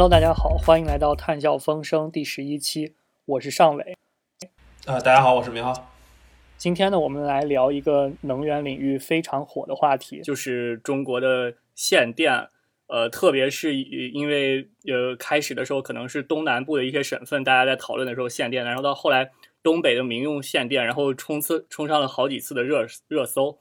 [0.00, 2.94] Hello，大家好，欢迎来到探笑风声第十一期，
[3.26, 3.98] 我是尚伟。
[4.86, 5.92] 呃，大家好，我是明浩。
[6.56, 12.48] 今天呢，我们来聊一个能源领域非常火的话题，就是中国的限电。
[12.86, 19.30] 呃，特别是因为呃，开始的时候可能是东南部的一些省份，大家在讨论的时候限电，然后到后来
[19.62, 23.58] 东北的民用限电，然后冲刺冲上了好几次的热热搜。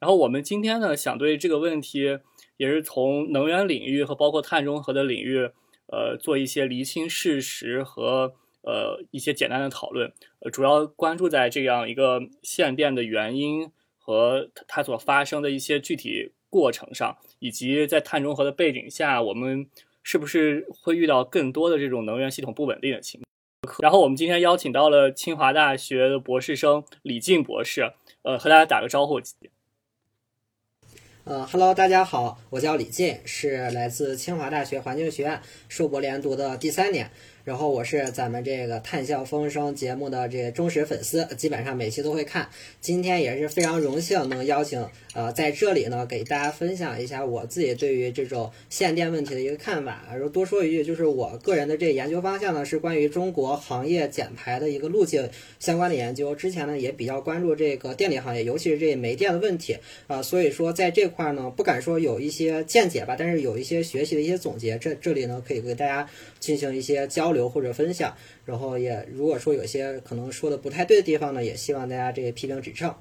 [0.00, 2.18] 然后我们今天呢，想对这个问题。
[2.56, 5.50] 也是从能源领域和包括碳中和的领域，
[5.86, 19.66] 呃，做一些厘清事实和呃一些简单的讨论，呃，主要关注在这样一个限电的原因和它所发生的一些具体过程上，以及在碳中和的背景下，我们
[20.02, 23.26] 是不是会遇到更多的这种能源系统不稳定的情况？
[23.80, 29.20] 然后我们今天邀请到了清华大学的博士生李静博士，呃，和大家打个招呼。
[31.24, 37.08] 呃，Hello，大家好，我叫李进，是来自清华大学环境学院硕博连读的第三年。
[37.44, 42.48] 然后我是咱们这个《探笑风声》节目的这忠实粉丝，基本上每期都会看。
[42.80, 50.04] 今天也是非常荣幸能邀请呃在这里呢给大家分享一下我自己对于这种限电问题的一个看法。
[50.08, 55.28] 然后多说一句，就是我个人的这研究方向呢是关于中国行业减排的一个路径
[55.58, 56.36] 相关的研究。
[56.36, 64.78] 之前呢也比较关注这个电力行业，尤其是这煤电的问题啊，所以说在这块呢不敢说有一些见解吧，但是有一些学习的一些总结。
[64.78, 67.32] 这这里呢可以给大家进行一些交。
[67.32, 72.94] 流或者分享，然后也如果说有些可能说的不太对的地方呢，也希望大家这个批评指正。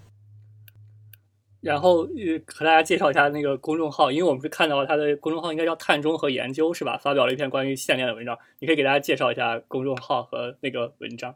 [1.60, 2.08] 然后
[2.48, 6.98] 和大家介绍一下那个公众号，因为我们是看到他的公众号应该叫“碳中和研究”是吧？
[6.98, 11.36] 发表了一篇关于限电的文章，你可以给大家介绍一下公众号和那个文章。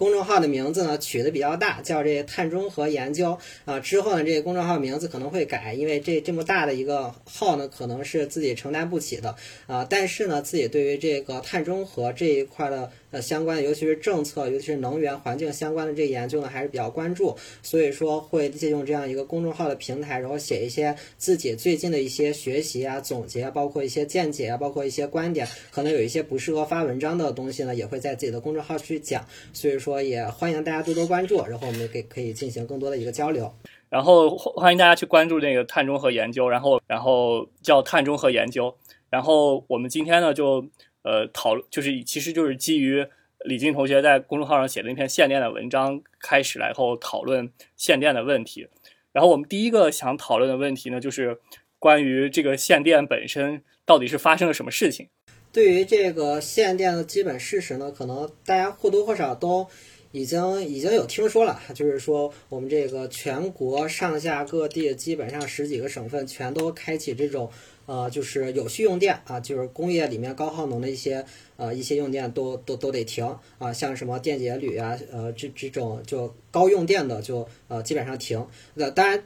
[0.00, 3.78] 公众号的名字呢取的比较大，叫这碳中和研究啊。
[3.80, 9.86] 之后呢，这个公众号名字可能会改，因为这这么大的一个号呢，可能是自己承担不起的啊。
[9.90, 12.90] 但是呢，自己对于这个碳中和这一块的。
[13.10, 33.52] 呃，相关的，尤其是政策，尤其是能源环境相关的这个研究呢，还是比较关注，所以说会借用这样一个公众号的平台，然后写一些自己最近的一些学习啊、总结啊，包括一些见解啊，包括一些观点，可能有一些不适合发文章的东西呢，也会在自己的公众号去讲，所以说也欢迎大家多多关注，然后我们给可以进行更多的一个交流，
[33.88, 38.72] 然后欢迎大家去关注那个碳中和研究，然后然后叫碳中和研究，
[39.10, 40.64] 然后我们今天呢就。
[41.02, 43.06] 呃，讨论就是其实就是基于
[43.46, 48.68] 李静同学在公众号上写的那篇限电的文章开始来后讨论限电的问题。
[49.12, 51.38] 然后我们第一个想讨论的问题呢，就是
[51.78, 55.08] 关于这个限电本身到底是发生了什么事情。
[55.50, 59.66] 对于这个限电的基本事实呢，可能大家或多或少都
[60.12, 67.50] 已经已经有听说了，就是说我们这个全国上下各地基本上十几个省份全都开启这种。
[67.86, 71.24] 呃，就是有序用电啊，就是工业里面高耗能的一些
[71.56, 78.46] 呃一些用电都都都得停啊，像什么电解铝啊，呃这这种就高用电的就呃基本上停。
[78.74, 79.24] 那当然，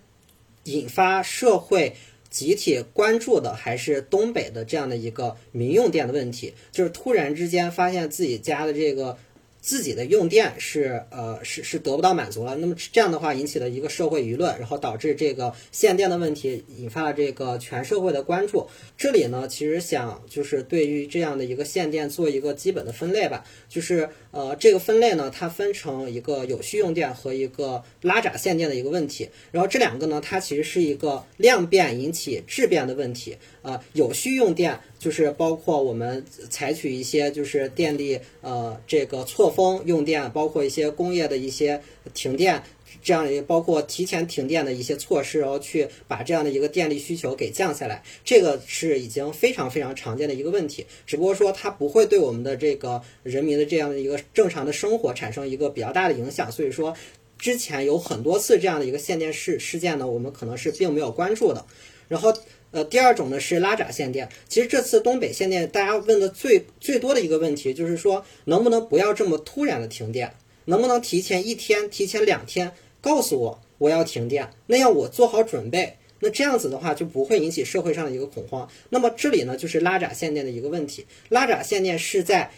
[0.64, 1.94] 引发社会
[2.30, 9.18] 集体关注的还是东北的这样的一个民用电的问题，就是突然之间发现自己家的这个。
[9.64, 18.68] 自己的用电是呃是是得不到满足了，那么这样的话引起了一个社会舆论，然后导致这个限电的问题引发了这个全社会的关注。
[18.98, 29.30] 这里呢，其实想就是对于这样的一个限电做一个基本的分类吧，就是呃这个分类呢，它分成一个有序用电和一个拉闸限电的一个问题。
[29.50, 33.38] 然后这两个呢，它其实是一个量变引起质变的问题。
[33.62, 41.78] 啊，有序用电就是包括我们采取一些就是电力呃这个错峰用电，包括一些工业的一些
[42.14, 42.62] 停电，
[43.02, 48.02] 这样也包括提前停电的一些措施，然后去把这样的一个电力需求给降下来。
[48.24, 56.50] 这个是已经非常非常常见的一个问题，只不过说它不会对我们的这个人民的这样的一个正常的生活产生一个比较大的影响。
[56.50, 56.96] 所以说，
[57.36, 61.66] 之前有很多次这样的一个限电事事件呢，我们可能是并没有关注的。
[62.08, 62.34] 然后。
[62.74, 64.28] 呃，第二种呢是拉闸限电。
[64.48, 70.34] 其实这次东北限电，大家问的最最多的一个问题就是说，能不能不要这么突然的停电？
[70.64, 74.50] 能不能提前一天、提前两天告诉我我要停电？
[74.66, 78.68] 那样我做好准备，那这样子的话就不会引起社会上的一个恐慌。
[78.90, 81.06] 那么这里呢就是拉闸限电的一个问题。
[81.28, 82.50] 拉闸限电是在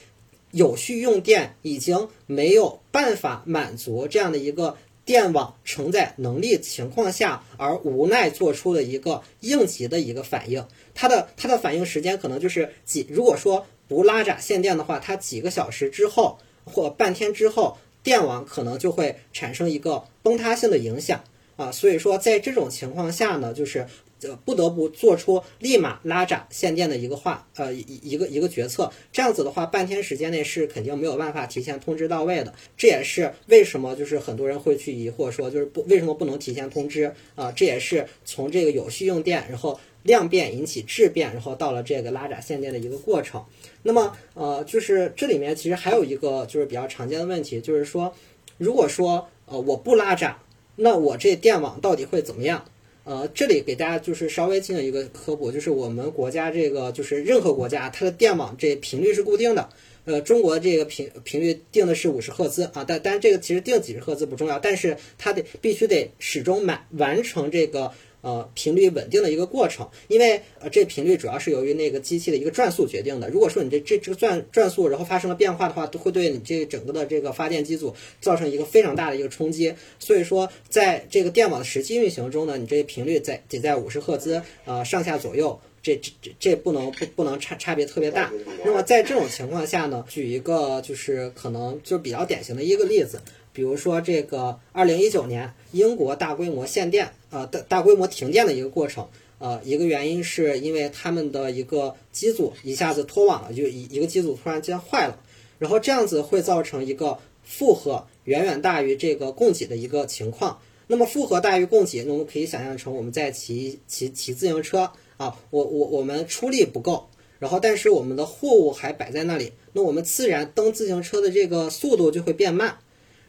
[0.52, 4.78] 有序用电已经没有办法满足这样的一个。
[5.06, 21.22] 电网承载能力情况下，而无奈做出的一个应急的一个反应，它的它的反应时间可能就是几，如果说不拉闸限电的话，它几个小时之后或半天之后，电网可能就会产生一个崩塌性的影响。
[21.54, 23.86] 啊，所以说在这种情况下呢，就是
[24.26, 28.90] 呃不得不做出立马拉闸限电的一个话呃一一个一个决策。
[29.12, 32.52] 这样子的话，半天时间内是肯定没有办法提前通知到位的。
[32.76, 37.52] 这也是为什么就是很多人会去疑惑说，就是不为什么不能提前通知啊？
[37.52, 43.44] 这也是从这个有序用电，然后量变引起质变，然后到了这个拉闸限电的一个过程。
[43.82, 48.14] 那么呃，就是这里面其实还有一个就是比较常见的问题，就是说，
[48.58, 50.38] 如果说呃我不拉闸。
[50.78, 52.62] 那我这电网到底会怎么样？
[53.06, 59.68] 呃，这里给大家就是稍微进行一个科普，就是我们国家这个就是任何国家它的电网这频率是固定的，
[60.06, 67.92] 呃，中国这个频频率定的是五十赫兹啊，但但这个其实定几十赫兹不重要，但是它得必须得始终满完成这个。
[68.26, 73.28] 呃，频率稳定的一个过程，因为呃，这频率主要是由于那个机器的一个转速决定的。
[73.28, 79.72] 如果说你这这这个转转速然后发生了变化的话，都会对你这整个的这个发电机组造成一个非常大的一个冲击。
[80.00, 88.32] 所以说，在这个电网的实际运行中呢，你这频率在得在五十赫兹呃上下左右，这这这这不能不不能差差别特别大。
[88.64, 93.20] 那么在这种情况下呢，举一个就是可能就比较典型的一个例子。
[93.56, 99.08] 比如说，这个二零一九年英国大规模限电，呃，大大规模停电的一个过程，
[99.38, 105.18] 呃，一个原因是因为他们的一个机组一下子脱网了，就一一个机组突然间坏了，
[105.58, 110.58] 然后这样子会造成一个负荷远远大于这个供给的一个情况。
[110.88, 117.08] 那么负荷大于供给，那我们可以想象成我们在骑骑骑自行车啊，我我我们出力不够，
[117.38, 122.76] 然后但是我们的货物还摆在那里，那我们自然蹬自行车的这个速度就会变慢。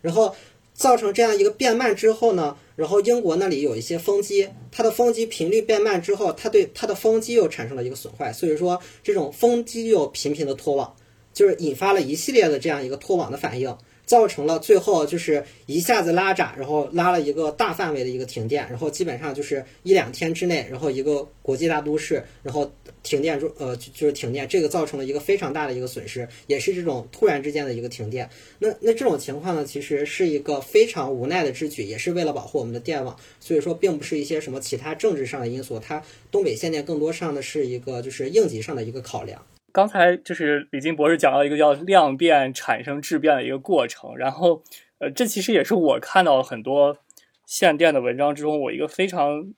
[0.07, 0.33] 然后
[0.74, 10.95] 造成这样一个变慢之后呢，然后英国那里有一些风机，它的风机频率变慢之后，它对它的风机又产生了一个损坏，所以说这种风机又频频的脱网，
[11.33, 13.77] 就是引发了一系列的这样一个脱网的反应。
[14.07, 22.71] 造成了最后就是一下子拉闸，然后拉了一个大范围的一个停电，然后基本上就是一两天之内，然后一个国际大都市，然后
[23.04, 28.30] 停电中，呃，就是停电，这个造成了一个非常大的一个损失，也是这种突然之间的一个停电。
[28.59, 36.01] 那那这种情况呢，其实是一个非常无奈的之举，也是为了保护我们的电网，所以说并不是一些什么其他政治上的因素，它
[36.31, 39.42] 东北限电更多上的是一个就是应急上的一个考量。
[39.78, 44.64] 刚才就是李金博士讲到一个叫量变产生质变的一个过程，然后，
[44.98, 46.98] 呃，这其实也是我看到很多
[47.46, 49.54] 限电的文章之中，我一个非常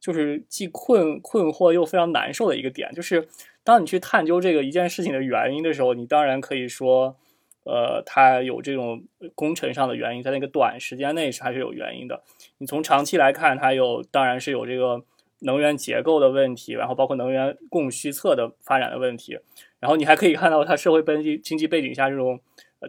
[0.00, 3.28] 就是既困困惑又非常难受的一个点，就是
[3.62, 7.14] 当你去探究这个一件事情的原因的时候，你当然可以说，
[7.62, 9.04] 呃，它有这种
[9.36, 12.24] 工程上的原因，在那个短时间内是还是有原因的。
[12.58, 15.04] 你从长期来看，它有当然是有这个。
[15.40, 19.38] 能源结构的问题，然后包括能源供需侧的发展的问题，
[19.78, 22.40] 然后你还可以看到它社会经济经济背景下这种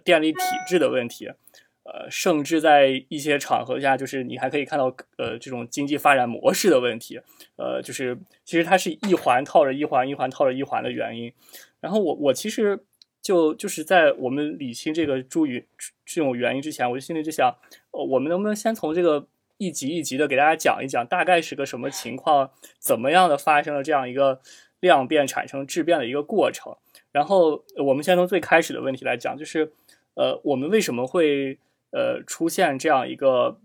[0.03, 1.27] 电力体制的问题，
[1.83, 7.21] 呃，甚至在一些场合下，就是你还可以看到呃这种经济发展模式的问题，
[7.56, 11.31] 呃，就是其实它是一环套着一环，一环套着一环的原因。
[11.80, 12.83] 然后我我其实
[13.21, 15.66] 就就是在我们理清这个诸于
[16.06, 17.56] 这种原因之前，我就心里就想，
[17.92, 19.28] 呃，我们能不能先从这个。
[19.61, 22.49] 一集一集的给大家讲一讲，大概是个什么情况，
[22.80, 24.41] 怎么样的发生了这样一个
[24.80, 26.75] 量变产生质变的一个过程。
[27.11, 29.71] 然后我们先从最开始的问题来讲，就是
[30.15, 31.59] 呃，我们为什么会
[31.91, 33.59] 呃出现这样一个，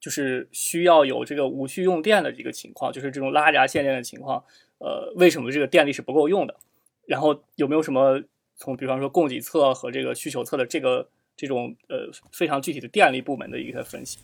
[0.00, 4.42] 就是需要有这个无序用电的这个情况，就是这种拉闸限电的情况。
[4.78, 6.56] 呃，为什么这个电力是不够用的？
[7.04, 8.22] 然后有没有什么
[8.56, 14.18] 从比方说供给侧和这个需求侧的这个这种呃非常具体的电力部门的一个分析？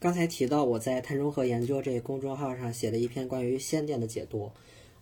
[0.00, 4.50] 刚才提到我在碳中和研究这公众号上写了一篇关于限电的解读，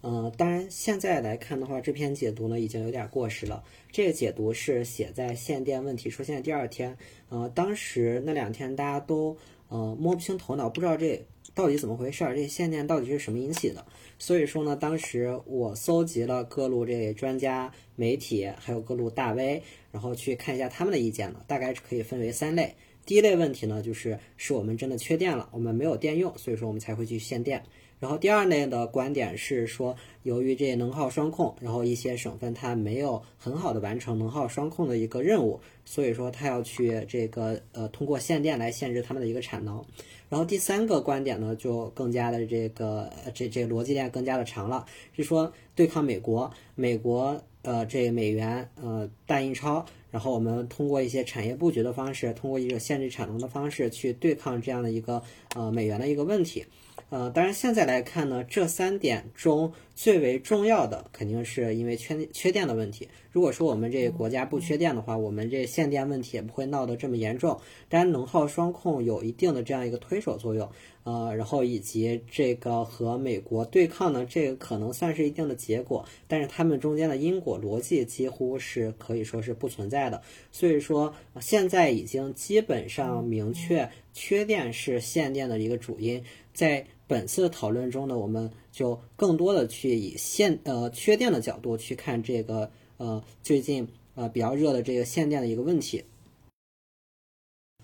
[0.01, 3.63] 呃，当然现在来看的话，这篇解读呢已经有点过时了。
[3.93, 9.37] 这个解读是写在限电问题出现的第二天，呃，当时那两天大家都
[9.69, 11.25] 呃摸不清头脑，不知道这
[11.55, 13.87] 到底怎么回事儿，这限电到底是什么引起的。
[14.19, 19.63] 所以说呢，当时我搜集了各路这专家、媒体，还有各路大 V，
[19.93, 22.75] 然后去看一下他们的意见呢，大概是可以分为三类。
[23.09, 27.65] 第一类问题呢，就是是我们真的缺电了，我们没有电用，所以说我们才会去限电。
[27.99, 39.83] 然后第二类的观点是说，由于这能耗双控，然后一些省份它没有很好的完成能耗双控的一个任务，所以说它要去这个呃通过限电来限制他们的一个产能。
[40.29, 44.85] 然后第三个观点呢，就更加的这个这这逻辑链更加的长了，
[45.17, 49.87] 是说对抗美国，美国呃这美元呃大印钞。
[50.11, 55.23] 然后我们通过一些产业布局的方式，通过一个限制产能的方式去对抗这样的一个
[55.55, 56.65] 呃美元的一个问题。
[57.11, 63.09] 呃，当然现在来看呢，这三点中最为重要的肯定是因为缺缺电的问题。
[63.33, 67.59] 如果说我们这个国家不缺电的话，我们这限电问题也不会闹得这么严重。
[67.89, 70.69] 当然，能耗双控有一定的这样一个推手作用，
[71.09, 80.21] 呃，然后以及这个和美国对抗呢，这个可能算是一定的结果，但是他们中间的因果逻辑几乎是可以说是不存在的。
[80.53, 86.23] 所以说，现在已经基本上明确缺电是限电的一个主因。
[86.53, 96.05] 在本次的讨论中呢，我们就更多的去以限呃缺电的角度去看这个呃最近呃比较热的这个限电的一个问题。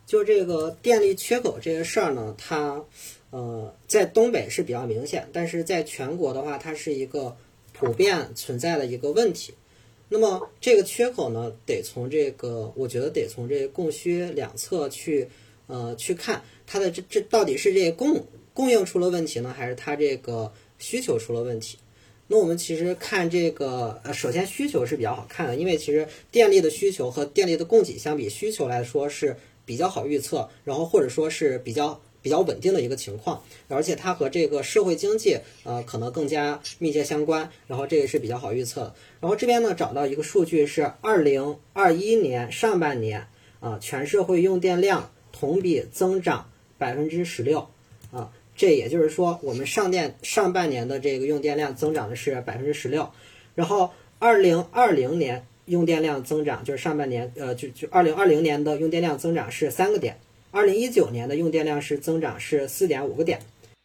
[0.07, 2.85] 就这个电力缺口这个事儿呢，它
[3.31, 7.37] 呃在东北是比较明显，但是在全国的话，它是一个
[7.73, 9.55] 普遍存在的一个问题。
[10.09, 15.29] 那么这个缺口呢，得从这个我觉得得从这供需两侧去
[15.67, 18.25] 呃去看它的这这到底是这供。
[18.57, 21.77] 供应出了问题呢，还是它这个需求出了问题？
[22.29, 38.95] 那我们其实看这个，呃，首先需求是比较好看的，因为其实电力的需求和电力的供给相比，需求来说是比较好预测，然后或者说是比较比较稳定的一个情况，而且它和这个社会经济，呃，可能更加密切相关，然后这个是比较好预测的。
[39.21, 43.29] 然后这边呢找到一个数据是二零二一年上半年，
[43.61, 47.69] 啊，全社会用电量同比增长百分之十六
[48.13, 48.33] 啊。
[48.57, 53.11] 这也就是说，我们上电上半年的这个用电量增长的是百分之十六，
[53.57, 53.91] 然后
[54.21, 60.19] 二零二零年用电量增长就是上半年，呃，就就二零二零年的用电量增长是三个点，
[60.51, 63.41] 二零一九年的用电量是增长是四点五个点，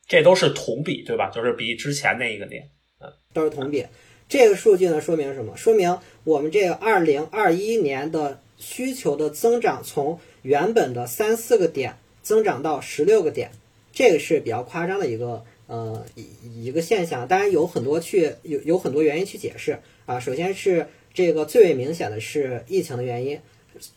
[0.07, 1.29] 这都是同比对吧？
[1.33, 2.69] 就是比之前那一个年，
[2.99, 3.85] 嗯，都是同比。
[4.27, 5.57] 这个数据呢，说明什么？
[5.57, 13.51] 说明我们这个二零二一年的需求的增长从原本的三四个点增长到十六个点。
[13.91, 20.19] 这个是比较夸张的一个呃一一个现象，当然有很多去有有很多原因去解释啊。
[20.19, 23.39] 首先是这个最为明显的是疫情的原因，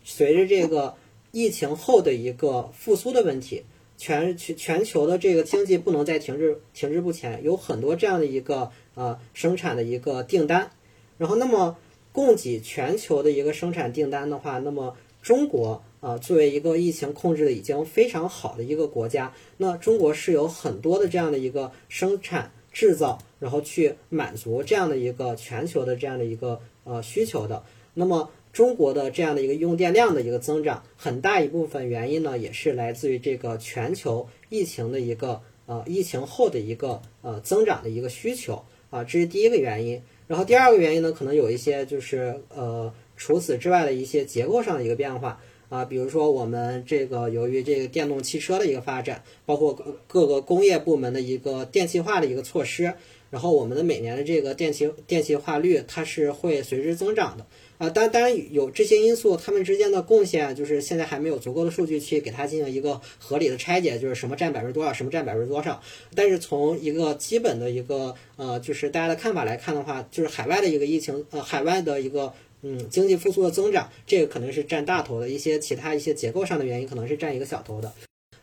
[0.04, 0.94] 随着这个
[1.30, 3.62] 疫情后的一个复苏的问题，
[3.96, 10.70] 全全全球的这个经济不能再停滞停滞不前，有很多这样的一个呃生产的一个订单，
[11.18, 11.76] 然后那么
[12.12, 15.82] 供给全球的一个生产订单的话，那么中国。
[16.02, 27.62] 啊，作为一个疫情控制的已经非常好的一个国家，那中国是有很多的这样的一个生产制造，然后去满足这样的一个全球的这样的一个呃需求的。
[27.94, 40.02] 那么中国的这样的一个用电量的一个增长，很大一部分原因呢，也是来自于这个全球疫情的一个呃疫情后的一个呃增长的一个需求啊，这是第一个原因。
[40.26, 45.40] 然后第二个原因呢，可能有一些就是呃除此之外的一些结构上的一个变化。
[45.68, 49.72] 啊，比如说我们这个由于这个电动汽车的一个发展，包括
[50.06, 52.92] 各个工业部门的一个电气化的一个措施，
[53.32, 57.46] 然后我们的每年的这个电气电气化率它是会随之增长的
[57.78, 57.88] 啊。
[57.88, 65.82] 当当然有这些因素，它们之间的贡献就是现在还没有足够的数据去给它进行一个合理的拆解，就是什么占百分之多少，什么占百分之多少。
[66.14, 72.32] 但是从一个基本的一个呃，就是大家的看法来看的话，就是海外的一个疫情呃，海外的一个。
[72.64, 77.92] 嗯，经济复苏的增长，这个可能是占大头的，一些其他一些结构上的原因可能是占一个小头的。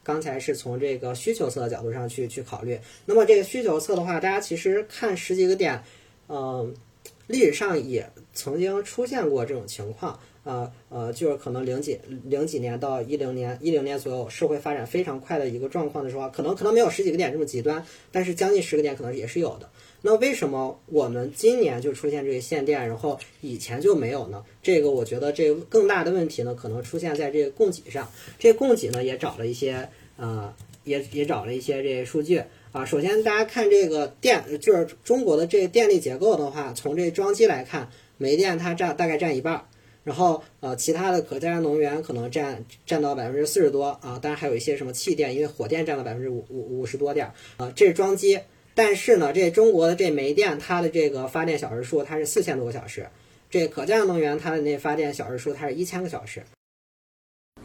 [0.09, 5.83] 刚才是从这个需求侧的角度上去去考虑，那么这个需求侧的话，大家其实看十几个点，
[6.27, 6.73] 嗯，
[7.27, 10.19] 历史上也曾经出现过这种情况。
[10.45, 19.69] 呃呃，就是可能零几零几年到一零年一零年左右，社会发展非常快的一个状况的时候，可能可能没有十几个点这么极端，但是将近十个点可能也是有的。
[20.01, 24.43] 那为什么我们今年就出现这个限电，然后以前就没有呢？
[24.63, 28.09] 这个我觉得这更大的问题呢，可能出现在这个供给上。
[28.39, 29.87] 这供给呢，也找了一些
[30.19, 32.85] 呃，也也找了一些这个数据啊。
[32.85, 39.65] 首先大家看这个电，就是中国的这个电力结构的话，从这装机来看，煤电它占大概占一半。
[40.05, 48.39] 然后呃，其他的可再生能源可能占占到百分之四十多啊，当然还有一些什么气电，因为火电占了百分之五五五十多点儿啊，这是装机。
[48.73, 53.07] 但是呢，这中国的这煤电它的这个发电小时数它是四千多个小时，
[53.49, 56.41] 这可再生能源它的那发电小时数它是一千个小时。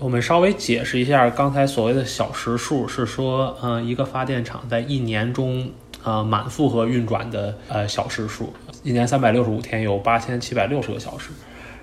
[0.05, 5.67] 我们稍微解释一下刚才所谓的小时数，是说嗯，一个发电厂在一年中
[6.03, 11.31] 呃满负荷运转的呃小时数，一年三百六十五天有八千七百六十个小时。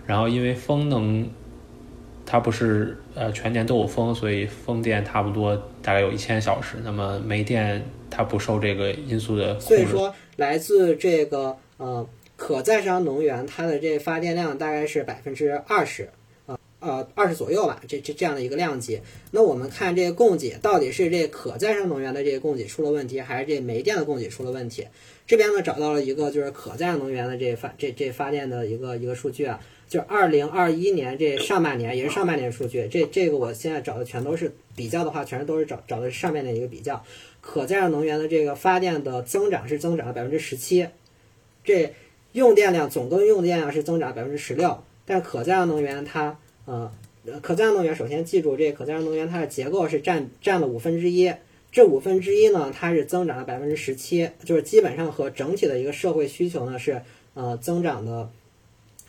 [0.06, 1.28] 然后，因为风能，
[2.24, 6.78] 它不是呃全年都有风，所以风电差不多大概有一千小时。
[6.84, 9.60] 那么煤电它不受这个因素的。
[9.60, 16.08] 所以说，来自这个呃可再生能源，它的这发电量大概是百分之二十。
[16.82, 19.00] 呃二十左右吧，这这这样的一个量级。
[19.32, 24.86] 那我们看这个供给到底是这可再生能源的这个供给出了问题，还是这煤电的供给出了问题？
[25.26, 37.02] 这边呢找到了一个就是可再生能源的这发这这发电的一个一个数据啊，就是二零二一年这上半年也是上半年数据，这这个我现在找的全都是比较的话，全是都是找找的上面的一个比较，
[37.40, 40.88] 可再生能源的这个发电的增长是增长了百分之十七，
[41.64, 41.94] 这
[42.34, 46.92] 用电量总共用电量是增长百分之十六，但可再生能源它呃
[47.42, 51.34] 可再生能源首先记住这可再生能源它的结构是占占了五分之一。
[51.72, 57.02] 这五分之一呢，它是增长了百分之十七，就是基本上和整体的一个社会需求呢是
[57.34, 58.30] 呃增长的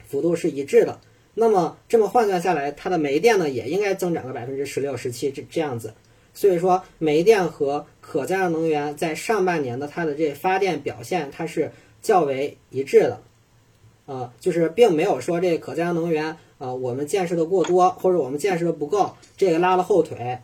[0.07, 1.01] 幅度是一致的。
[1.35, 5.95] 那么这么换算下来，它的煤电呢也应该增长个百分之十六、十七这这样子。
[6.35, 13.23] 所以说，煤电和可再生能源在上半年的它的这发电表现，它是较为一致的。
[14.07, 20.39] 呃，就是并没有说这可再生能源呃我们见识的过多，或者我们见识的不够，这个拉了后腿。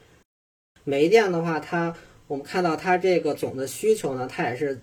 [0.83, 1.95] 煤电的话，它
[2.27, 4.81] 我们看到它这个总的需求呢，它也是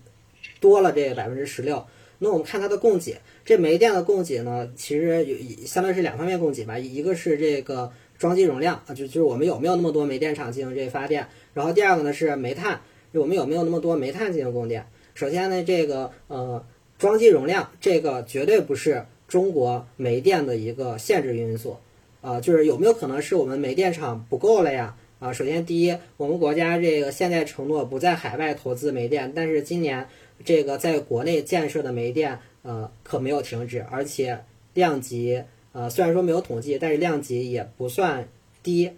[0.62, 1.86] 多了这个百分之十六。
[2.20, 12.80] 那我们看它的供给，这煤电的供给呢，其实有相当于是两方面供给吧，一个是这个装机容量啊，就就是我们有没有那么多煤电厂进行这个发电，然后第二个呢是煤炭，
[13.12, 14.88] 我们有没有那么多煤炭进行供电。
[15.14, 16.66] 首先呢，这个呃
[16.98, 21.78] 装机容量，这个绝对不是中国煤电的一个限制因素
[22.22, 24.96] 啊，就是有没有可能是我们煤电厂不够了呀？
[25.18, 30.08] 啊，首先第一，我们国家这个现在承诺不在海外投资煤电，但是今年
[30.44, 35.42] 这个在国内建设的煤电，呃，可没有停止，而且量级，
[35.72, 38.28] 呃，虽然说没有统计，但是量级也不算
[38.62, 38.92] 低，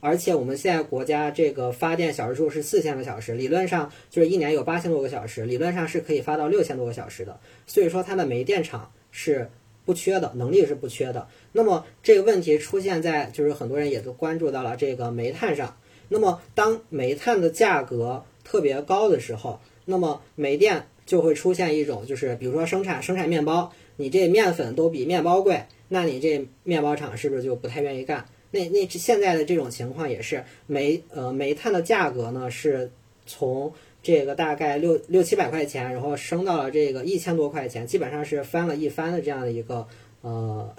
[0.00, 9.50] 而且我们现在国家这个发电小时数是四千个小时，理论上就是一年有八千多个小时，理论上是可以发到六千多个小时的，所以说它的煤电厂是。
[9.84, 15.76] 不缺的能力是不缺的，那么这个问题出现在就是很多人也都关注到了这个煤炭上。
[16.08, 28.24] 那么当煤炭的价格特别高的时候，那么煤电就会出现一种就是比如说生产生产面包，你这面粉都比面包贵，那你这面包厂是不是就不太愿意干？
[28.50, 32.90] 那那现在的这种情况也是煤呃煤炭的价格呢是
[33.26, 33.72] 从。
[34.04, 39.88] 这个大概六六七百块钱，然后升到了这个一千多块钱，基本上是翻了一番的这样的一个
[40.20, 40.76] 呃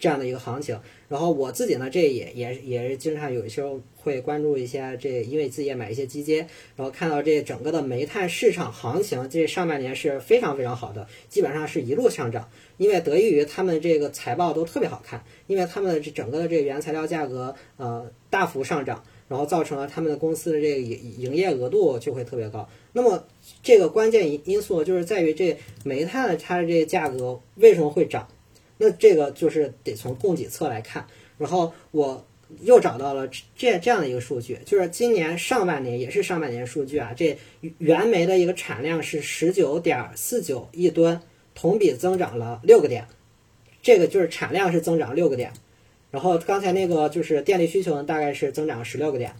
[0.00, 0.78] 这样的一个行情。
[1.08, 6.38] 然后我自己呢，这也也也是经常有时候会关注一些这，因为自己也买一些基金，
[6.74, 19.04] 然后看到这整个的煤炭市场行情，这上半年是非常非常好的，基本上是一路上涨，因为得益于他们这个财报都特别好看，因为他们这整个的这个原材料价格呃大幅上涨。
[19.28, 22.68] 然后造成了他们的公司的这个营营业额度就会特别高。
[22.92, 23.24] 那么
[23.62, 28.28] 这个关键因因素就是在于这煤炭的它的这个价格为什么会涨？
[28.78, 31.06] 那这个就是得从供给侧来看。
[31.38, 32.24] 然后我
[32.62, 37.36] 又找到了这这样的一个数据，就是今年上半年也是上半年数据啊，这
[37.78, 41.20] 原煤的一个产量是十九点四九亿吨，
[41.54, 43.06] 同比增长了六个点。
[43.82, 45.52] 这个就是产量是增长六个点。
[46.16, 49.34] 然后刚才那个就是电力需求呢，大概是增长十六个点，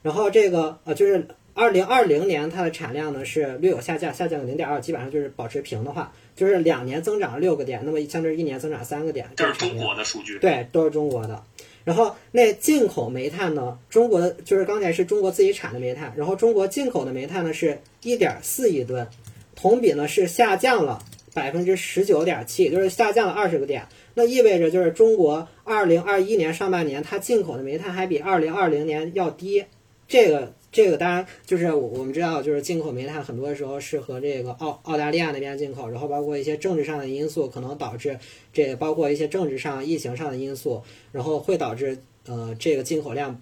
[0.00, 9.28] 然后这个呃就是二零二零年它的产量呢是略有下降，下降零点二，基本上就是保持平的话，就是两年增长六个点，那么相当于一年增长三个点。
[9.36, 10.38] 这是中国的数据。
[10.38, 11.44] 对，都是中国的。
[11.84, 19.06] 然后那进口煤炭呢，中国的就是刚才是中国自己产的煤炭，然后中国进口的煤炭呢是一点四亿吨，
[19.54, 23.86] 同比呢是下降了百分之十九点七，就是下降了二十个点。
[24.14, 29.64] 那意味着就是中国二零二一年上半年它进口的煤炭还比二零二零年要低，
[30.06, 38.18] 这个这个当然就是我我们知道就是进口煤炭很多时候是和这个澳澳大利亚那边进口，然后包括一些政治上的因素可能导致
[38.52, 43.40] 这包括一些政治上疫情上的因素，然后会导致呃这个进口量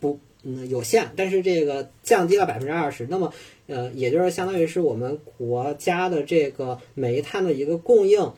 [0.00, 3.32] 不嗯有限，但是这个降低了百分之二十，那么
[3.66, 8.32] 呃也就是相当于是我们国家的这个煤炭的一个供应。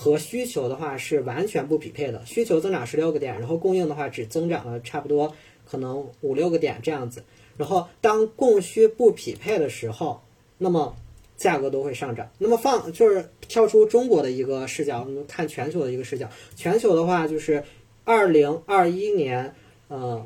[0.00, 5.34] 和需求的话是完全不匹配的，需求增长十六个点，然后供应的话只增长了差不多
[5.68, 7.24] 可能五六个点这样子。
[7.56, 10.22] 然后当供需不匹配的时候，
[10.56, 10.94] 那么
[11.36, 12.30] 价格都会上涨。
[12.38, 16.30] 那么放就是跳出中国的一个视角，我们看全球的一个视角。
[16.54, 17.64] 全球的话就是
[18.04, 19.56] 二零二一年，
[19.88, 20.24] 呃，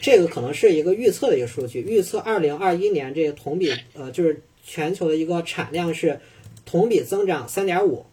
[0.00, 6.20] 这个可能是一个预测的一个数据，预测二零二一年这个同比，呃，就是全球的一个产量是
[6.64, 8.06] 同比增长三点五。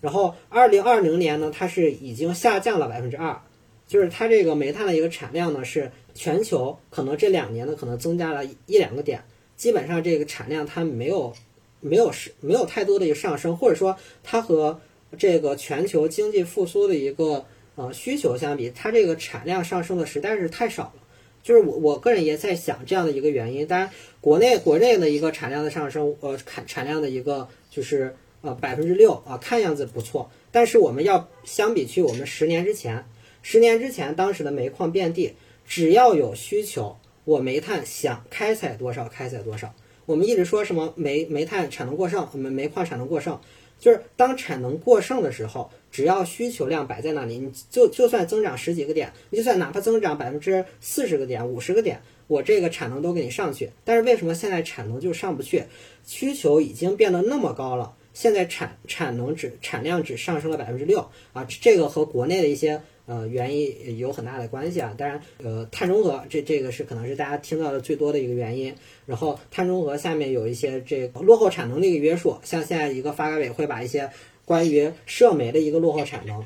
[0.00, 3.40] 然后，二零二零年呢，它是已经下降了百分之二，
[3.86, 9.22] 就是它这个煤炭的一个产量呢，是全球可能这两年呢可能增加了一两个点，
[9.56, 11.32] 基本上这个产量它没有
[11.80, 14.80] 没有是没有太多的一个上升，或者说它和
[15.18, 17.44] 这个全球经济复苏的一个
[17.76, 20.94] 呃需求相比，它这个产量上升的实在是太少了。
[21.42, 23.66] 就是我我个人也在想这样的一个原因。
[23.66, 30.30] 当然，国内国内的一个产量的上升，呃，产产量的一个就是呃百分之六啊，看样子不错。
[30.50, 33.04] 但是我们要相比去我们十年之前，
[33.42, 35.34] 十年之前当时的煤矿遍地，
[35.66, 39.74] 只要有需求，我煤炭想开采多少开采多少。
[40.06, 43.38] 我们一直说什么煤煤炭产能过剩，我们煤矿产能过剩，
[43.78, 53.70] 就是当产能过剩的时候，只要需求量摆在那里，你就就算增长十几个点，你就算哪怕增长百分之四十个点、五十个点，我这个产能都给你上去。
[53.84, 55.64] 但是为什么现在产能就上不去？
[56.06, 62.82] 需求已经变得那么高了，现在产产能只产量只上升了百分之六啊，这个和国内的一些。
[63.06, 64.94] 呃，原因有很大的关系啊。
[64.98, 68.74] 当然，呃，碳中和这这个是可能是大家听到的最多的一个原因。
[69.06, 74.10] 然后，碳中和下面有一些这个落后产能的一个约束，像现在一个发改委会把一些
[74.44, 76.44] 关于涉煤的一个落后产能。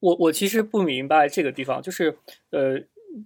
[0.00, 2.16] 我我其实不明白这个地方，就是
[2.52, 2.80] 呃，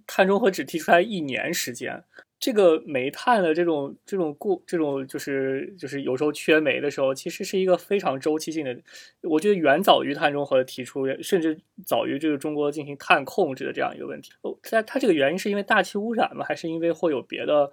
[0.05, 2.03] 碳中和只提出来一年时间。
[2.43, 8.77] 这个煤炭的这种这种过这种就是就是有时候缺煤的时候，其实是一个非常周期性的。
[9.21, 14.33] 我觉得远早于碳中和的提出，甚至早于这个中国进行碳控制的这样一个问题。
[14.41, 16.43] 哦它它这个原因是因为大气污染吗？
[16.45, 17.71] 还是因为会有别的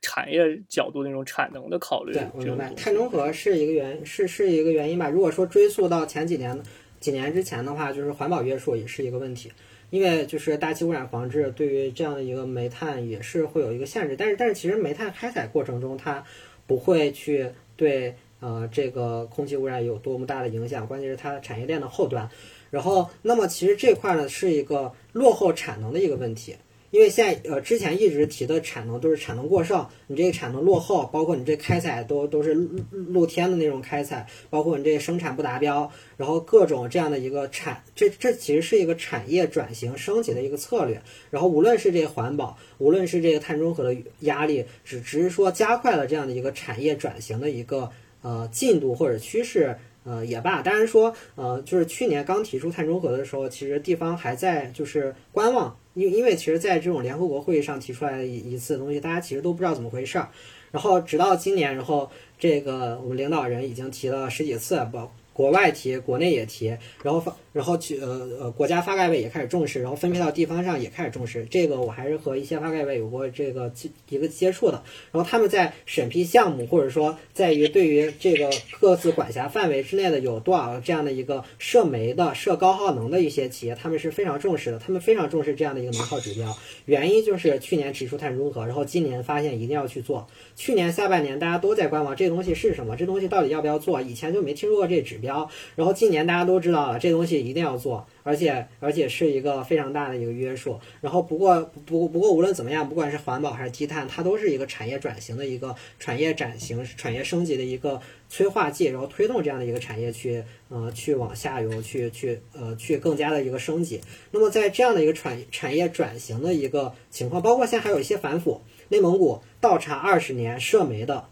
[0.00, 2.14] 产业角度那种产能的考虑？
[2.14, 2.72] 对，我明白。
[2.72, 5.10] 碳中和是一个原是是一个原因吧。
[5.10, 6.58] 如果说追溯到前几年
[7.00, 9.52] 几年之前的话，就是环保约束也是一个问题。
[9.90, 16.24] 因为就是大气污染防治对于这样的一个煤炭也是会有一个限制，但是但是其实煤炭开采过程中它
[16.66, 22.28] 不会去对呃这个空气污染有多么大的影响，关键是它产业链的后端。
[22.70, 26.56] 然后那么其实这块呢是一个落后产能的一个问题。
[26.96, 32.54] 因为现在呃，之前一直提的产能都是产能过剩，你这个产能落后，包括你这开采都都是
[32.90, 41.02] 露天的那种开采，包括你这生产不达标，然后各种这样的一个产，这这其实是一个产业转型升级的一个策略。
[41.30, 47.90] 然后无论是这个环保，无论是这个碳中和的压力，只只是说加快了这样的一个产业转型的一个
[48.22, 49.76] 呃进度或者趋势。
[50.08, 60.28] 呃，也罢，当然说，呃，就是去年刚提出碳中和的时候，其实地方还在就是观望，因因为其实在这种联合国会议上提出来的一一次东西，大家其实都不知道怎么回事儿，
[60.70, 65.08] 然后直到今年，然后这个我们领导人已经提了十几次，不。
[65.36, 66.68] 国外提，国内也提，
[67.02, 71.46] 然后发，然后去呃呃，国家发改委也开始重视，然后分配到地方上也开始重视。
[71.50, 73.70] 这个我还是和一些发改委有过这个
[74.08, 74.82] 一个接触的。
[75.12, 84.78] 然后他们在审批项目，或者说在于对于这个各自管辖范围之内的有多少这样的一个涉煤的、涉高耗能的一些企业，他们是非常重视的。
[84.78, 90.26] 他们非常重视这样的一个能耗指标，原因就是去年提出碳中和，然后今年发现一定要去做。
[90.54, 92.96] 去年下半年大家都在观望，这东西是什么？
[92.96, 94.00] 这东西到底要不要做？
[94.00, 95.25] 以前就没听说过这指标。
[95.26, 100.78] 然后今年大家都知道了，这东西一定要做，而且而且是一个非常大的一个约束。
[101.00, 114.00] 然后不过不不过无论怎么样，不管是环保还是低碳，它都是一个产业转型的一个产业转型、产业升级的一个催化剂，然后推动这样的一个产业去呃去往下游去去呃去更加的一个升级。
[114.30, 118.60] 那么在这样的一个产产业转型的一个情况，包括现在还有一些反腐。
[118.88, 121.24] 内蒙古倒查二十年涉煤的，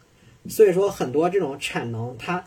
[0.49, 2.45] 所以说很多这种产能它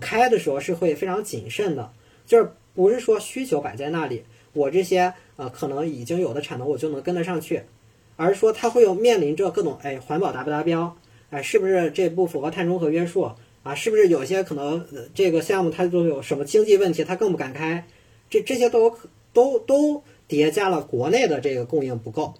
[0.00, 1.92] 开的时候是会非常谨慎的，
[2.26, 7.62] 就是不是说需求摆在那里，我这些呃可能已经有的产能我就能跟得上去，
[8.16, 10.96] 而是说它会有面临着各种哎环保达不达标，
[11.30, 13.22] 哎是不是这不符合碳中和约束
[13.62, 13.74] 啊？
[13.74, 17.86] 是不是有些可能这个项目它都有什么经济问题，它更不敢开，
[18.30, 18.96] 这这些都
[19.32, 22.34] 都都叠加了国内的这个供应不够。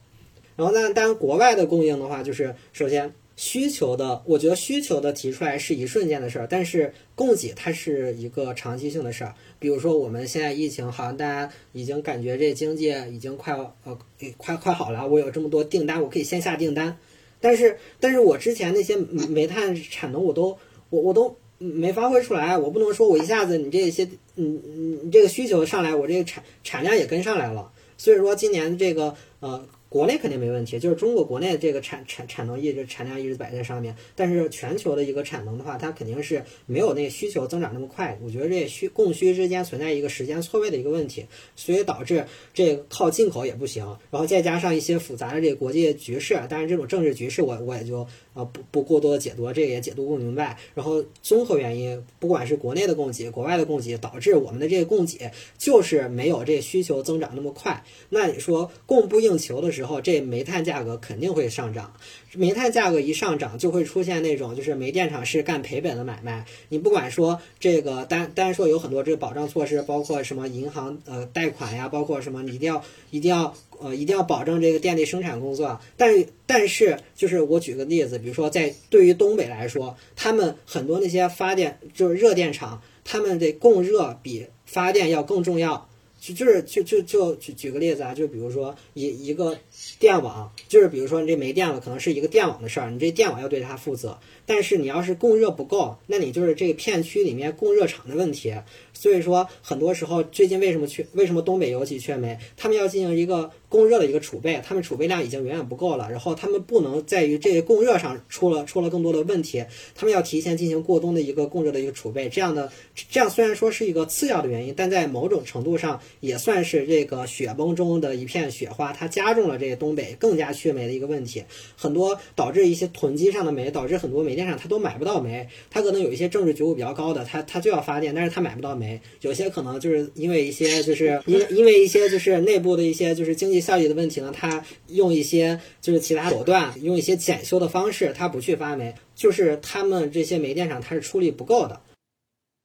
[0.56, 9.34] 然后呢，当然国外的供应的话，就是首先需求的，我觉得需求的提出来是一瞬间的事儿，但是供给它是一个长期性的事儿。
[9.58, 13.98] 比如说我们现在疫情，好像大家已经感觉这经济已经快呃
[14.36, 16.98] 快快好了，我有这么多订单，我可以先下订单。
[17.40, 20.58] 但是但是我之前那些煤炭产能我都
[20.90, 27.72] 我我都没发挥出来，我不能说我一下子你这些嗯嗯这个需求上来，我这个产产量也跟上来了。
[27.96, 29.66] 所以说今年这个呃。
[29.90, 38.16] 国内肯定没问题，就是中国国内这个产产产能一直产量一直摆在上面，但是全球的一个产能的话，它肯定是没有那个需求增长那么快。
[38.22, 41.26] 我觉得这需供需之间存在一个时间错位的一个问题，
[41.56, 42.24] 所以导致
[42.54, 43.84] 这靠进口也不行。
[44.12, 50.56] 然后再加上一些复杂的这个国际局势，当然这种政治局势我我也就啊，不不过多的解读，这个也解读不明白。
[50.74, 57.84] 然后综合原因，不管是国内的供给、国外的供给，导致我们的这个供给就是没有这需求增长那么快。
[58.08, 61.92] 那你说供不应求的时候，这煤炭价格肯定会上涨。
[62.34, 66.46] 煤炭价格一上涨，就会出现那种就是煤电厂是干赔本的买卖。
[66.68, 75.80] 你不管说这个单单说有很多这个保障措施，包括什么银行呃贷款呀，包括什么你一定要一定要呃一定要保证这个电力生产工作。
[75.96, 85.88] 但是但是就是我举个例子，比如说在对于东北来说，他们很多那些发电就是热电厂，他们的供热比发电要更重要。
[86.20, 89.56] 就就是就就就举举个例子啊，就比如说一一个
[89.98, 94.18] 电网，就是比如说你这没电了，可能是一个电网的事儿，你这电网要对它负责。
[94.50, 98.52] 但是你要是供热不够，那你就是这个片区里面供热厂的问题。
[98.92, 101.06] 所以说，很多时候最近为什么缺？
[101.12, 102.36] 为什么东北尤其缺煤？
[102.56, 106.10] 他们要进行一个供热的一个储备，他们储备量已经远远不够了。
[106.10, 112.28] 然后他们不能在于这个供热上出了出了更多的问题，他们要提前进行过冬的一个供热的一个储备。
[112.28, 112.72] 这样的
[113.08, 121.44] 这样虽然说是一个次要的原因，但在某种程度上也算是这个雪崩中的一片雪花，它加重了这个东北更加缺煤的一个问题。
[121.76, 125.46] 很多导致一些囤积上的煤，导致很多煤电厂它都买不到煤。
[125.70, 128.98] 它可能有一些政治觉悟比较高的，它它就要发电，但是它买不到煤。
[129.20, 141.80] 有些可能就是因为一些就是因因为一些就是内部的一些就是经济效益的问题呢，他用一些就是其他手段，用一些检修的方式，他不去发煤，就是他们这些煤电厂它是出力不够的。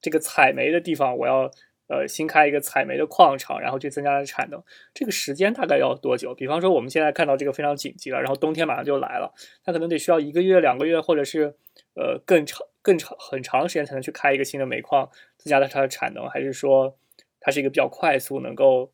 [0.00, 1.50] 这个采煤的地方，我要
[1.88, 4.62] 呃新开一个采煤的矿场，然后去增加的产能，
[4.94, 6.34] 这个时间大概要多久？
[6.34, 9.32] 比方说我们现在看到这个非常紧急了，然后冬天马上就来了，
[9.64, 11.56] 它可能得需要一个月、两个月，或者是
[11.96, 12.64] 呃更长。
[12.86, 16.96] 更长很长时间才能去开一个新的煤矿，增加了它的产能，还是说
[17.40, 18.88] 它是一个比较快速能够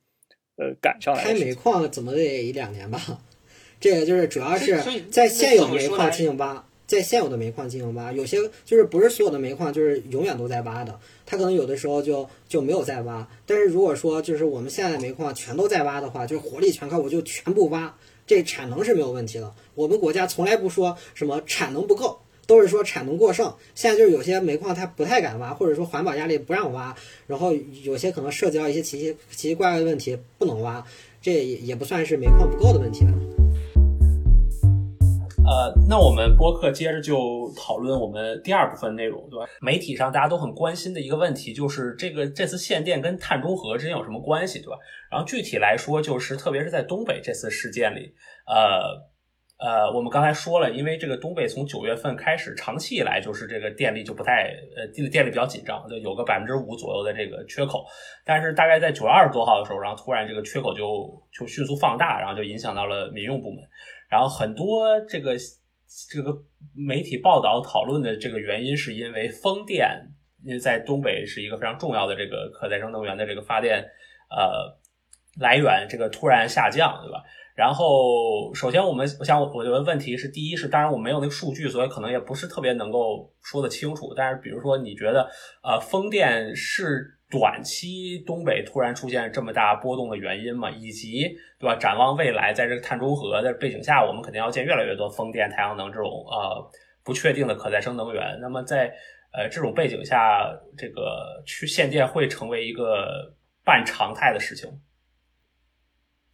[0.57, 1.23] 呃赶上来？
[1.23, 2.99] 开煤矿怎么得一两年吧？
[3.79, 13.29] 这个就是主要是在现有煤矿进行挖，在现有的煤矿进行挖，有些就是不是所有的煤矿就是永远都在挖的，它可能有的时候就就没有在挖。
[13.45, 17.95] 但是如果说就是我们现在的煤矿全都在挖的话，就是火力全开，我就全部挖，
[18.27, 19.55] 这产能是没有问题的。
[19.75, 22.19] 我们国家从来不说什么产能不够。
[22.53, 26.95] 都是说产能过剩，现在就是有些煤矿它不太敢挖，或者说环保压力不让挖，
[27.27, 30.85] 然后有些可能涉及到一些奇奇奇奇怪怪的问题不能挖，
[31.23, 33.13] 这也也不算是煤矿不够的问题吧。
[35.47, 39.47] 呃，那我们播客接着就讨论我们第二部分内容，对吧？
[39.63, 44.77] 媒体上大家都很关心的一个问题就是这个这次限电跟碳中和之间有什么关系，对吧？
[45.11, 48.13] 然后具体来说，就是特别是在东北这次事件里，
[48.47, 49.11] 呃。
[49.65, 57.85] 呃，我们刚才说了，因为这个东北从九月份开始，长期以来就是这个电力就不太，呃，电电力比较紧张，就有个百分之五左右的这个缺口。
[58.25, 63.63] 但是大概在九月二十多号的时候，然后突然这个缺口就就迅速放大，然后就影响到了民用部门。
[64.09, 65.37] 然后很多这个
[66.11, 66.37] 这个
[66.75, 69.97] 媒体报道讨论的这个原因，是因为风电，
[70.45, 73.79] 因为在东北是一个非常重要的这个可再生能源的这个发电
[74.29, 74.77] 呃
[75.39, 77.23] 来源，这个突然下降，对吧？
[77.55, 84.15] 然后，首先我们，我想，我觉得问题是，第一是，当然我没有那个数据，所以可能也不是特别能够说得清楚。
[84.17, 85.29] 但是，比如说，你觉得，
[85.63, 90.71] 呃，风电是短期东北突然出现这么大波动的原因吗？
[90.71, 91.77] 以及，对吧？
[91.77, 96.71] 展望未来，在这个碳中和的背景下，我们肯定要建越来越多风电、太阳能这种呃
[97.05, 98.39] 不确定的可再生能源。
[98.41, 98.87] 那么，在
[99.35, 104.71] 呃这种背景下，这个去限电会成为一个半常态的事情。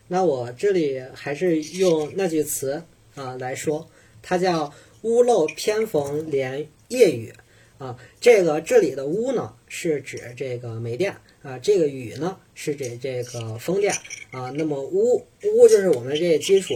[0.08, 2.82] 那我这里还是用那句词
[3.14, 3.88] 啊来说，
[4.22, 7.32] 它叫“屋漏偏逢连夜雨”
[7.76, 7.98] 啊。
[8.18, 13.92] 这个这里的“屋”呢是指这个煤电啊，这个“雨”呢是指这个风电
[14.30, 14.50] 啊。
[14.56, 15.22] 那么“屋”
[15.54, 16.74] 屋就是我们这基础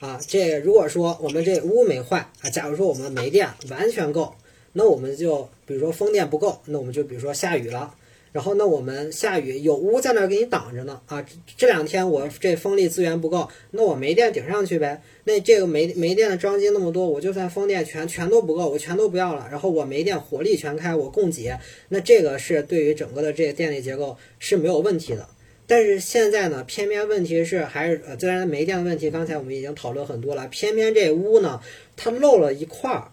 [0.00, 0.20] 啊。
[0.28, 4.34] 这如果说我们这屋没坏啊，假如说我们煤电完全够，
[4.74, 7.94] 那我们就比如说风电不够，那我们就比如说下雨了。
[8.34, 11.24] 然后那我们下雨有屋在那儿给你挡着呢啊，
[11.56, 15.00] 这两天我这风力资源不够，那我煤电顶上去呗。
[15.22, 19.46] 那这个煤煤电的装机那么多，我就算风电全全都不够，我全都不要了。
[19.52, 21.56] 然后我煤电火力全开，我供给，
[21.90, 25.28] 那这个是对于整个的这个电力结构是没有问题的。
[25.68, 31.60] 但是现在呢，偏偏问题是还是呃，自然煤电的问题，刚才我们已经讨论很多了，偏偏这屋呢
[31.96, 33.12] 它漏了一块儿。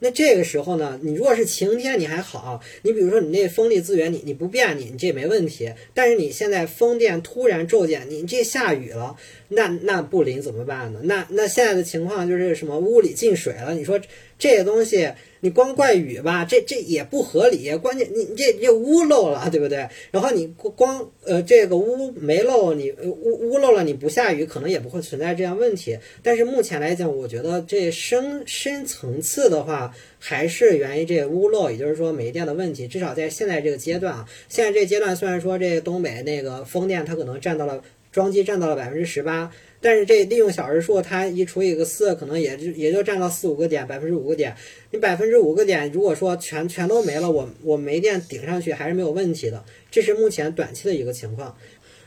[0.00, 5.72] 那这个时候呢，你如果是晴天，你还好，你比如说你那风力资源，你你不变，你你这没问题。
[5.94, 9.14] 但是你现在风电突然骤减，你这下雨了，
[9.52, 11.00] 那那不灵怎么办呢？
[11.02, 13.74] 那那现在的情况就是什么屋里进水了？
[13.74, 14.00] 你说
[14.38, 17.74] 这些东西你光怪雨吧，这这也不合理。
[17.74, 19.88] 关键你这这屋漏了，对不对？
[20.12, 25.98] 然后你光呃这个屋没漏，你屋屋漏了，你不下雨，可能也不会存在这样问题。
[26.22, 32.86] 但是目前来讲，我觉得这深深层次的话，还是源于这屋漏，也就是说煤电的问题。
[32.86, 37.82] 至少在现在这个阶段啊，现在这阶段虽然说这东北那个风电它可能占到了
[38.12, 39.50] 装机占到了百分之十八。
[39.82, 44.54] 但是这利用小时数，它一除以个四，可能也就也就占到四五个点，百分之五个点。
[44.90, 49.64] 你百分之五个点，如果说全全都没了，我我煤电顶上去还是没有问题的。
[49.90, 51.56] 这是目前短期的一个情况。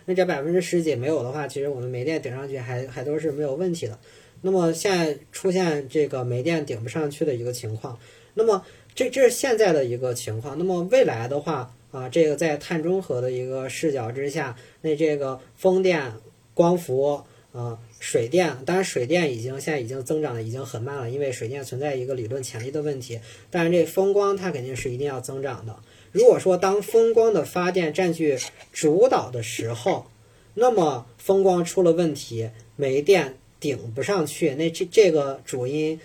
[0.06, 3.98] 那这百分之十几没有的话，其实我们煤电顶上去还还都是没有问题的。
[4.42, 7.98] 那么现在出现这个煤电顶不上去的一个情况，
[8.36, 8.64] 那么
[8.94, 10.58] 这这是现在的一个情况。
[10.60, 16.12] 那么未来的话啊，这个在碳中和的一个视角之下，那这个风电、
[16.54, 17.24] 光伏。
[17.54, 23.20] 啊，水电当然，水电已经现在已经增长的已经很慢了，因为水电存在一个理论潜力的问题。
[23.52, 25.76] 但是这风光它肯定是一定要增长的。
[26.12, 28.40] 如果说当风光的发电占据
[28.72, 30.08] 主导的时候，
[30.56, 36.00] 那么风光出了问题，煤电顶不上去，那这这个主因，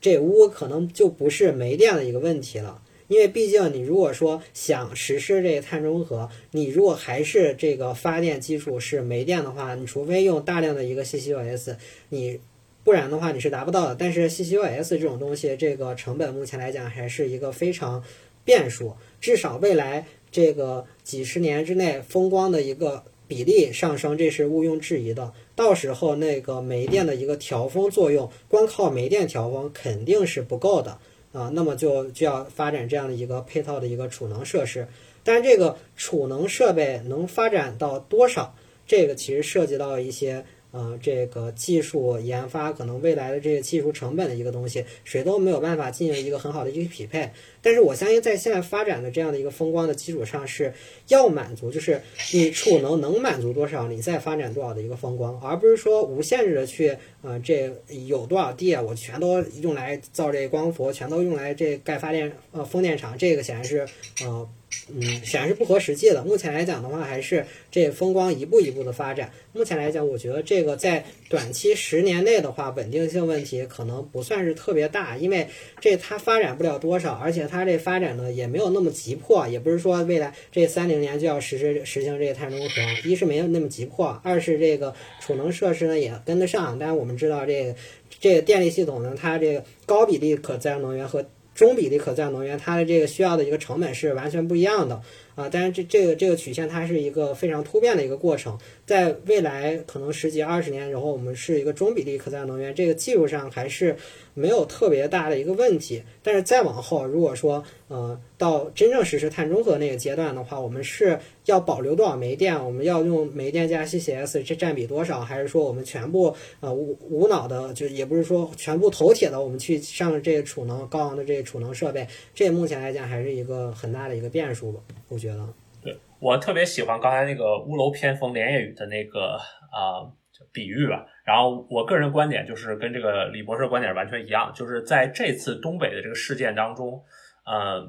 [0.00, 2.80] 这屋可能就不是煤电的一个问题了。
[3.08, 11.76] 因为毕竟，你如果说想实施这个碳中和，你如果还是这个发电基础是煤电的话，你除非用大量的一个 CCUS，
[12.08, 12.40] 你
[12.82, 13.94] 不然的话你是达不到的。
[13.94, 18.02] 但是 CCUS 这种东西，这个成本目前来讲还是一个非常
[18.44, 18.94] 变数。
[19.20, 25.32] 至少未来这个几十年之内，风光的一个比例上升，这是毋庸置疑的。
[25.54, 30.98] 到时候那个煤电的一个调峰作用，光靠煤电调峰肯定是不够的。
[31.36, 34.88] 啊，那么就就要发展这样的一个配套的一个储能设施，
[35.22, 38.54] 但是这个储能设备能发展到多少，
[38.86, 40.46] 这个其实涉及到一些。
[40.76, 47.30] 呃，这个技术研发可能未来的这个技术成本的一个东西，谁都没有办法进行一个很好的一个匹配。
[47.62, 50.74] 但是我相信，在现在发展的这样的一个风光的基础上，是
[51.08, 52.02] 要满足，就是
[52.34, 57.72] 你储能能满足多少，你再发展多少的一个风光，而不是说无限制的去，呃，这
[58.06, 63.88] 有多少地啊，我全都用来造这光伏，全都用来这盖发电呃风电场，这个显然是
[64.20, 64.46] 呃。
[64.88, 66.22] 嗯，显然是不合实际的。
[66.24, 69.32] 目前来讲的话，还是这风光一步一步的发展。
[69.52, 75.48] 目前来讲，我觉得这个在短期十年内的话，稳定性问题可能不算是特别大，因为
[75.80, 82.68] 这它发展不了多少，而且它这发展呢也没有那么急迫，也不是说未来这三零年就要实施实行这个碳中和。
[83.04, 86.78] 一是没有那么急迫，二是这个储能设施呢也跟得上。
[86.78, 87.74] 但是我们知道，这个
[88.20, 91.24] 这个电力系统呢，它这个高比例可再生能源和
[91.56, 95.00] 中比例可再生能源，它的这个需要的一个成本是完全不一样的。
[95.36, 95.48] 啊！
[95.48, 103.94] 但是这这个这个曲线它是一个非常突变的一个过程，在未来可能十几二十年，然后我们是一个中比例可再生能源，这个技术上还是。
[104.38, 112.62] 没有特别大的一个问题，但是再往后，如果说呃到真正实施碳中和那个阶段的话，我们是要保留多少煤电？
[112.62, 115.22] 我们要用煤电加 CCS 这占比多少？
[115.22, 122.06] 还是说我们全部呃无无脑的，就也不是说全部头铁的，我们去上这个储能高昂的这个储能设备？
[122.34, 124.80] 这目前来讲还是一个很大的一个变数吧？
[125.08, 125.54] 我觉得。
[125.82, 129.38] 对我特别喜欢刚才那个屋楼偏逢连夜雨的那个
[129.70, 130.06] 啊。
[130.52, 137.02] 比喻吧，然后我个人观点就是跟这个李博士观点完全一样，就是在这次东北的这个事件当中，
[137.46, 137.82] 呃，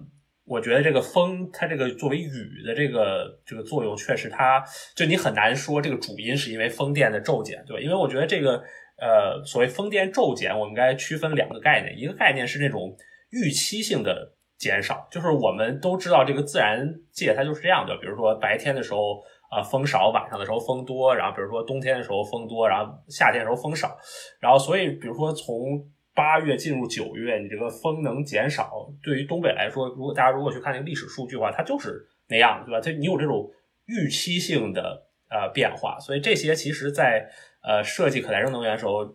[0.45, 4.63] 我觉得这个风它这个作为雨的这个这个作用，确实它
[4.95, 7.81] 就你很难说这个主因是因为风电的骤减，对吧？
[7.81, 8.63] 因为我觉得这个
[8.97, 12.95] 呃所谓风电骤减，我们应该区分两个概念，一个概念是那种
[13.31, 19.23] 预期性的减少，就是我们都知道这个自然界它就是这样的，比如说白天的时候。
[19.49, 23.97] 啊，风少，晚上的时候风多，然后比如说冬天的时候风多，然后夏天的时候风少，
[24.41, 25.81] 然后所以比如说从
[26.13, 32.81] 八月进入九月，你这个风能减少，对于东北来说，如果大家如果去看那个历史数据的话，它就是那样，对吧？
[32.81, 33.49] 它你有这种
[33.85, 37.25] 预期性的呃变化，所以这些其实在
[37.63, 39.05] 呃设计可再生能源的时候，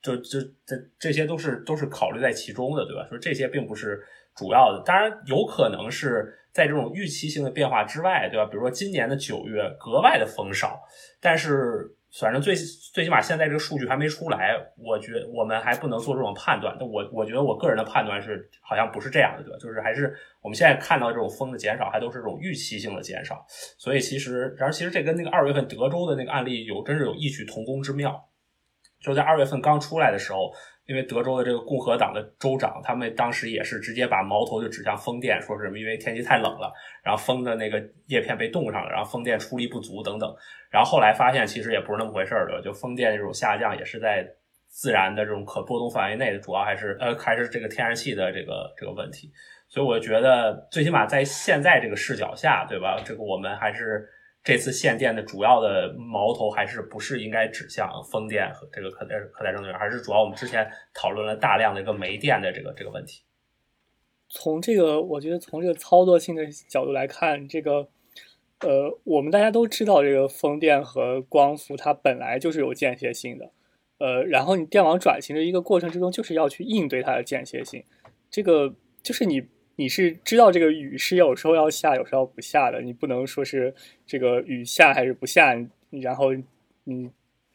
[0.00, 3.06] 就就这这些都是都是考虑在其中的，对吧？
[3.10, 4.02] 所以这些并不是
[4.40, 6.36] 主要的，当然有可能是。
[6.52, 8.44] 在这种预期性的变化之外，对吧？
[8.44, 10.80] 比如说今年的九月格外的风少，
[11.20, 12.56] 但是反正最
[12.92, 16.76] 最起码现在这个数据还没出来，我觉我们还不能做这种判断。
[16.80, 19.58] 那我我觉得我个人的判断是，好像不是这样的，对吧？
[19.60, 23.46] 就是还是我们现在看到这种风的减少，还都是这种预期性的减少。
[23.78, 28.20] 所以其实，然后其实这跟那个二月份德州的那个案例有真是有异曲同工之妙，
[29.00, 30.52] 就在二月份刚出来的时候。
[30.90, 36.72] 因为德州的这个共和党的州长，他们当时也是直接把矛头就指向风电，说是什么因为天气太冷了，
[37.04, 40.34] 然后风的那个叶片被冻上了，然后风电出力不足等等。
[40.68, 42.60] 然后后来发现其实也不是那么回事儿，对吧？
[42.60, 44.28] 就风电这种下降也是在
[44.66, 49.30] 自然的这种可波动范围内的，主要还是呃还是这个天然气的这个这个问题。
[49.68, 53.00] 所以我觉得，最起码在现在这个视角下，对吧？
[53.04, 54.04] 这个我们还是
[54.42, 63.22] 这次限电的主要的矛头，还是不是应该指向风电和这个可再可再生能源，还是主要我们之前讨论了大量的一个煤电的这个这个问题。
[64.30, 67.88] 从这个，我觉得从这个操作性的角度来看，这个，
[68.60, 73.50] 呃，我们大家都知道，这个风电和光伏它本来就是有间歇性的，
[73.98, 77.84] 呃，然后你电网转型的一个过程之中，就是要去应对它的间歇性，
[78.30, 79.42] 这个就是你。
[79.80, 83.74] 你是知道这个雨是有时候要下，有时候不下的，你不能说是
[84.06, 85.54] 这个雨下还是不下，
[85.88, 86.34] 然后
[86.84, 87.10] 你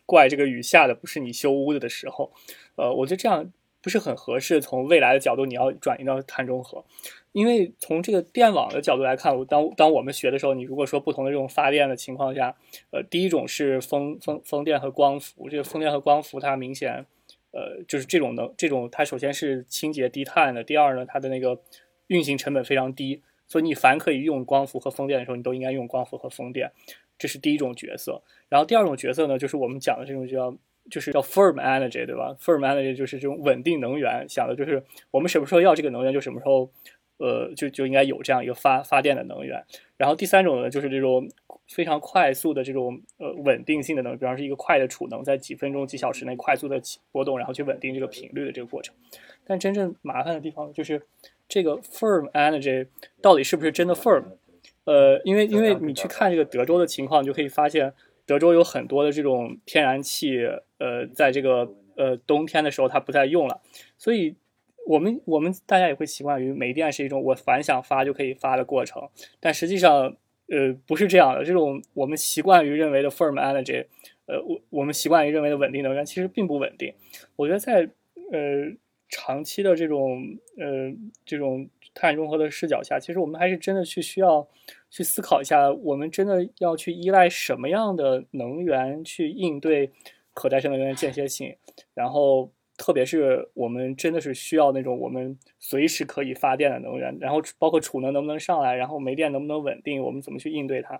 [0.08, 2.32] 怪这个雨下的不是你修屋子的时候，
[2.78, 4.60] 呃，我觉得这样不是很合适。
[4.60, 6.84] 从未来的角度，你要转移到碳中和，
[7.32, 12.56] 因为从这个电网的角度来看，当当我们学的时候，你如果说不同的这种发电的情况下，
[12.90, 17.06] 呃，第一种是风风风电和光伏，这个风电和光伏它明显，
[17.52, 21.62] 呃，就是这种能这种它首先是清洁低碳的，第二呢，它的那个。
[22.08, 26.72] 运行成本非常低，所以你凡可以用光伏和风电的时候，你都应该用光伏和风电，
[27.18, 28.22] 这是第一种角色。
[28.49, 30.56] 然后第二种角色呢，就是我们讲的这种叫
[30.89, 36.70] 就是叫 firm energy，对吧？firm energy 就是这种稳定能源，想的就是我们什么时候要这个能源，就什么时候，
[37.18, 39.64] 呃，就就应该有这样一个发发电的能源。
[39.97, 41.28] 然后第三种呢，就是这种
[41.68, 48.93] 非常快速的这种呃稳定性的能，比方说一个快的储能，在几分钟、几小时内快速的起波动，然后去稳定这个频率的这个过程。
[49.43, 51.01] 但真正麻烦的地方就是。
[51.48, 52.88] 这个 firm energy
[53.22, 54.24] 到底是不是真的 firm？
[54.86, 57.93] 呃，因为因为你去看这个德州的情况，就可以发现
[58.26, 60.38] 德州有很多的这种天然气，
[60.78, 63.62] 呃，在这个呃冬天的时候它不再用了，
[63.98, 64.36] 所以
[64.86, 70.16] 我们我们大家也会习惯于煤电是一种我反想发就可以发的过程，但实际上
[70.50, 73.86] 呃不是这样的，这种我们习惯于认为的 firm energy，
[74.28, 76.93] 呃我我们习惯于认为的稳定能源其实并不稳定，
[77.36, 77.89] 我觉得在
[78.32, 78.76] 呃。
[79.10, 80.22] 长期的这种
[80.58, 80.91] 呃
[81.26, 84.47] 这种碳中和的视角下，其实我们还是真的去需要
[84.89, 89.91] 去思考一下，我们真的要去依赖什么样的能源去应对
[90.34, 91.56] 可再生能源的间歇性，
[91.93, 100.95] 然后特别是我们真的是需要那种我们随时可以发电的能源，然后包括储能能不能上来，然后煤电能不能稳定，我们怎么去应对它？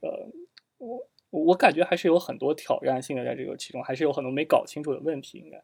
[0.00, 0.30] 呃，
[0.78, 5.60] 我我感觉还是有很多挑战性的在这个其中，还是有很多没搞清楚的问题，应该。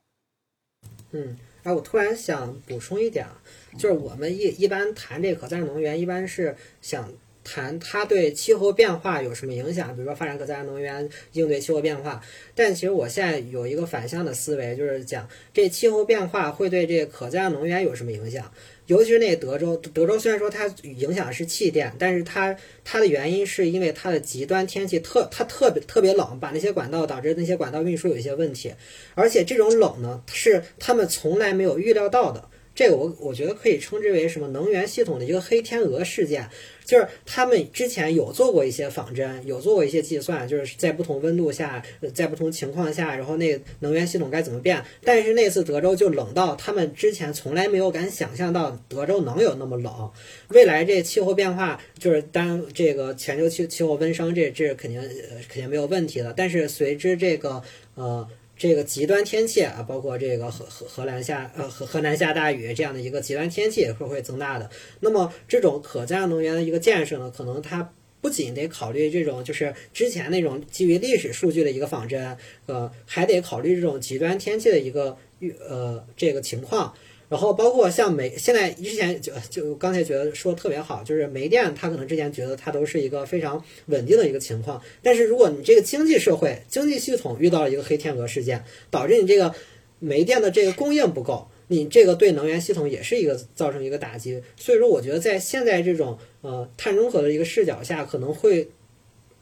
[1.13, 3.41] 嗯，哎，我突然想补充一点啊，
[3.79, 7.13] 就是我们一一般谈这个可再生能源，一般是想
[7.45, 12.23] 谈它对气候变化有什么影响，比如说发展可再生能源应对气候变化。
[12.55, 18.53] 但其实我现在有一个反向的思维，就是讲这气候变化会对这可再生能源有什么影响。
[18.87, 28.75] 尤其是那德州，德州虽然说它影响的是气电，但是它它的原因是因为它的极端天气特它特别特别冷，把那些管道导致那些管道运输有一些问题，
[29.15, 32.49] 而且这种冷呢是他们从来没有预料到的。
[32.75, 36.49] 这个我我觉得可以称之为什么能源系统的一个黑天鹅事件，
[36.85, 41.83] 就是他们之前有做过一些仿真，有做过一些计算，就是在不同温度下，
[42.15, 44.83] 在不同情况下，然后那能源系统该怎么变。
[45.05, 50.11] 但是那次德州就冷到他们之前从来没有敢想象到德州能有那么冷。
[50.49, 56.33] 未来这气候变化，就是当这个全球气气候温升，这这肯定呃肯定没有问题的。
[56.35, 57.63] 但是随之这个
[57.97, 58.27] 呃。
[58.63, 64.71] 这个极端天气啊，包括这个河河河南下呃河河南下大雨这样的一个极端天气是会增大的。
[65.01, 72.37] 那么这种可再生能源的一个建设呢，可能它不仅得考虑这种就是之前那种基于历史数据的一个仿真，
[72.67, 76.95] 呃，还得考虑这种极端天气的一个预呃这个情况。
[77.33, 84.79] 然后包括像煤，现在之前就就刚才觉得说特别好，就是煤电，它可能之前觉得它都是一个非常稳定的一个情况。
[85.03, 89.55] 但是如果你这个经济社会、经济系统遇到了一个黑天鹅事件，导致你这个
[89.99, 94.43] 煤电的这个供应不够，你这个对能源系统也是一个造成一个打击。
[94.59, 98.69] 所以说，我觉得在现在这种呃碳中和的一个视角下，可能会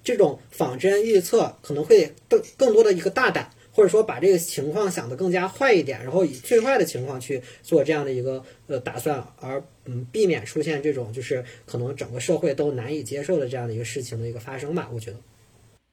[0.04, 3.50] 这种仿真预测可能会更更多的一个大胆。
[3.72, 14.88] 或者说把这个情况想得更加坏一点，然后以最坏的情况去做这样的一个呃打算，而嗯避免出现这种就是可能整个社会都难以接受的这样的一个事情的一个发生吧。
[14.92, 15.16] 我觉得，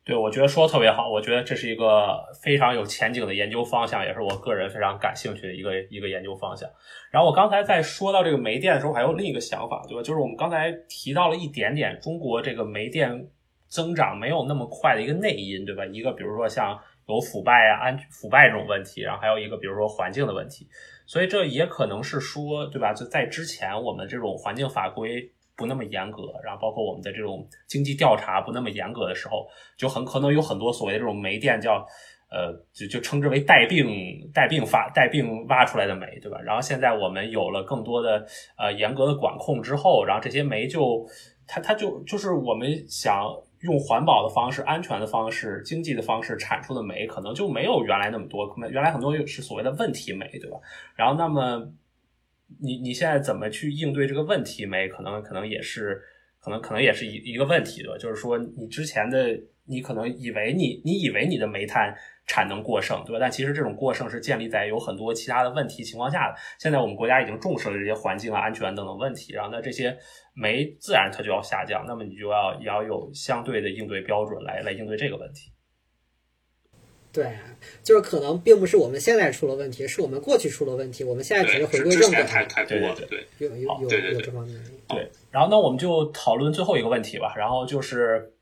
[0.03, 6.67] 对，我觉得说的特别好，我觉得这是一个非常有前景的研究方向，也是我个人非常感兴趣的一个一个研究方向。
[7.11, 10.01] 然后我刚才在说到这个煤电的时候，还有另一个想法，对吧？
[10.01, 13.27] 就是我们刚才提到了一点点中国这个煤电
[13.67, 15.85] 增长没有那么快的一个内因，对吧？
[15.85, 16.79] 一个比如说像。
[17.07, 20.67] 有腐败啊、安腐败这种问题，然后还有一个比如说环境的问题，
[21.05, 22.93] 所以这也可能是说，对吧？
[22.93, 29.47] 就在之前我们这种环境法规不那么严格，然后包括我们的这种经济调查不那么严格的时候，
[29.77, 31.85] 就很可能有很多所谓的这种煤电叫。
[32.29, 33.87] 呃，就就称之为带病
[34.33, 36.37] 带病发带病挖出来的煤，对吧？
[36.41, 38.27] 然后现在我们有了更多的
[38.57, 41.07] 呃严格的管控之后，然后这些煤就
[41.47, 43.23] 它它就就是我们想
[43.61, 50.57] 用环保的方式、安全的方式、经济的方式产出的煤，可能就没有原来那么多，原来很多是所谓的问题煤，对吧？
[50.95, 51.67] 然后那么
[52.59, 54.87] 你你现在怎么去应对这个问题煤？
[54.87, 56.01] 可能可能也是
[56.39, 57.97] 可能可能也是一一个问题，对吧？
[57.97, 61.95] 就是说你之前的你可能以为你你以为你的煤炭。
[62.27, 63.19] 产能过剩，对吧？
[63.19, 66.35] 但其实这种过剩是建立在有很多其他的问题情况下的。
[66.59, 69.97] 现在我们国家已经重视了这些环境啊、安全等等问题，然后那这些
[70.33, 75.51] 煤自然它就要下降，那么你就要也要有相对的应对标准来来应对这个问题。
[77.13, 77.35] 对，
[77.81, 82.23] 就是可能并不是我们现在出了问题，是我们过去出了问题，我们现在只是回归正轨。
[82.25, 84.61] 太太多了，对，有有有有这方面。
[84.89, 88.33] 对，然后那我们就讨论最后一个问题吧，然后就是。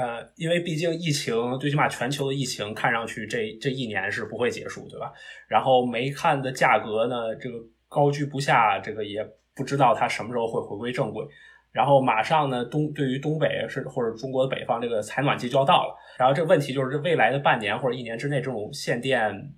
[0.00, 5.12] 呃，因为毕竟疫情，最起码全球的疫情看上去这这一年是不会结束，对吧？
[5.46, 9.22] 然后煤炭的价格呢，这个高居不下，这个也
[9.54, 11.22] 不知道它什么时候会回归正轨。
[11.70, 15.94] 然后马上呢，东对于东北是或者中国的北方，这个采暖季就要到了。
[16.18, 19.52] 然后这问题就是，未来的半年或者一年之内，这种限电，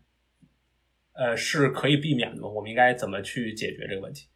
[1.12, 2.49] 呃，是可以避免的吗？
[2.49, 4.26] 我们应该怎么去解决这个问题？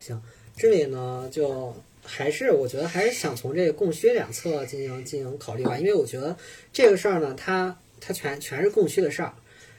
[0.00, 0.20] 行，
[0.56, 1.72] 这里呢就。
[2.04, 6.36] 还是我觉得还是想从这个供需两侧进行进行考虑吧，因为我觉得
[6.72, 9.32] 这个事儿呢，它它全全是供需的事儿。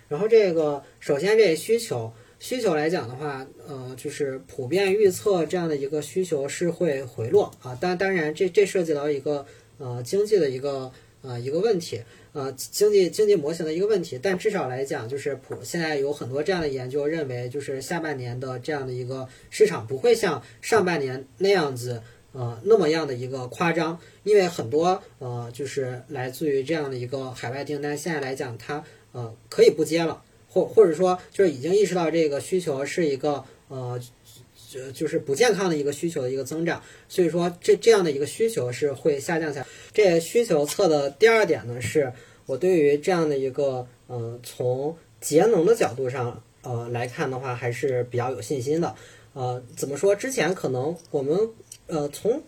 [0.08, 7.74] 然后这个首先这需求需求来讲的话，呃，就是普遍预测这样的一个需求是会回落啊。
[7.80, 9.46] 当当然这这涉及到一个
[9.78, 12.02] 呃经济的一个呃一个问题。
[12.34, 22.04] 呃，经济经济模型的一个问题，但至少来讲，就是普现在有很多这样的研究认为，就是下半年的这样的一个市场不会像上半年那样子，
[22.36, 28.84] 呃，那么样的一个夸张，因为很多呃，就是来自于这样的一个海外订单，现在来讲它
[29.14, 34.00] 呃可以不接了，或或者说就是已经意识到这个需求是一个呃。
[34.68, 39.68] 就就是不健康的一个需求的一个增长，所以说这这样的一个需求是会下降下来。
[39.94, 42.12] 这需求侧的第二点呢，是
[42.46, 48.94] 我对于这样的一个呃从节能的角度上呃来看的话，还是比较有信心的。
[49.32, 50.14] 呃，怎么说？
[50.14, 51.38] 之前可能我们
[51.88, 52.42] 呃从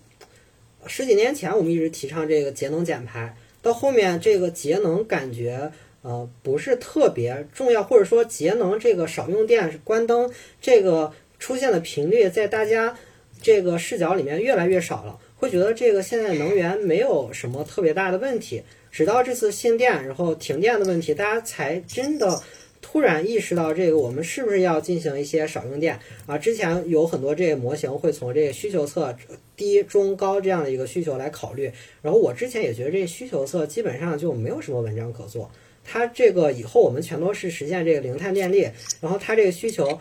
[0.86, 5.72] 十几年前我们一直提倡这个节能减排，到后面这个节能感觉
[6.02, 10.32] 呃不是特别重要，或者说节能这个少用电、关灯
[10.62, 11.14] 这个。
[11.40, 12.98] 出现的频率在大家
[13.44, 18.64] 这个视角里面越来越少了，会觉得这个现在能源没有什么特别大的问题。
[18.90, 22.42] 直到这次限电，然后停电的问题，大家才真的
[22.90, 26.38] 突然意识到这个我们是不是要进行一些少用电啊？
[26.38, 29.14] 之前有很多这个模型会从这个需求侧
[29.58, 31.70] 低、中、高这样的一个需求来考虑，
[32.02, 35.52] 然后我之前也觉得这需求侧基本上就没有什么文章可做。
[35.84, 38.70] 它这个以后我们全都是实现这个零碳电力，
[39.02, 40.00] 然后它这个需求。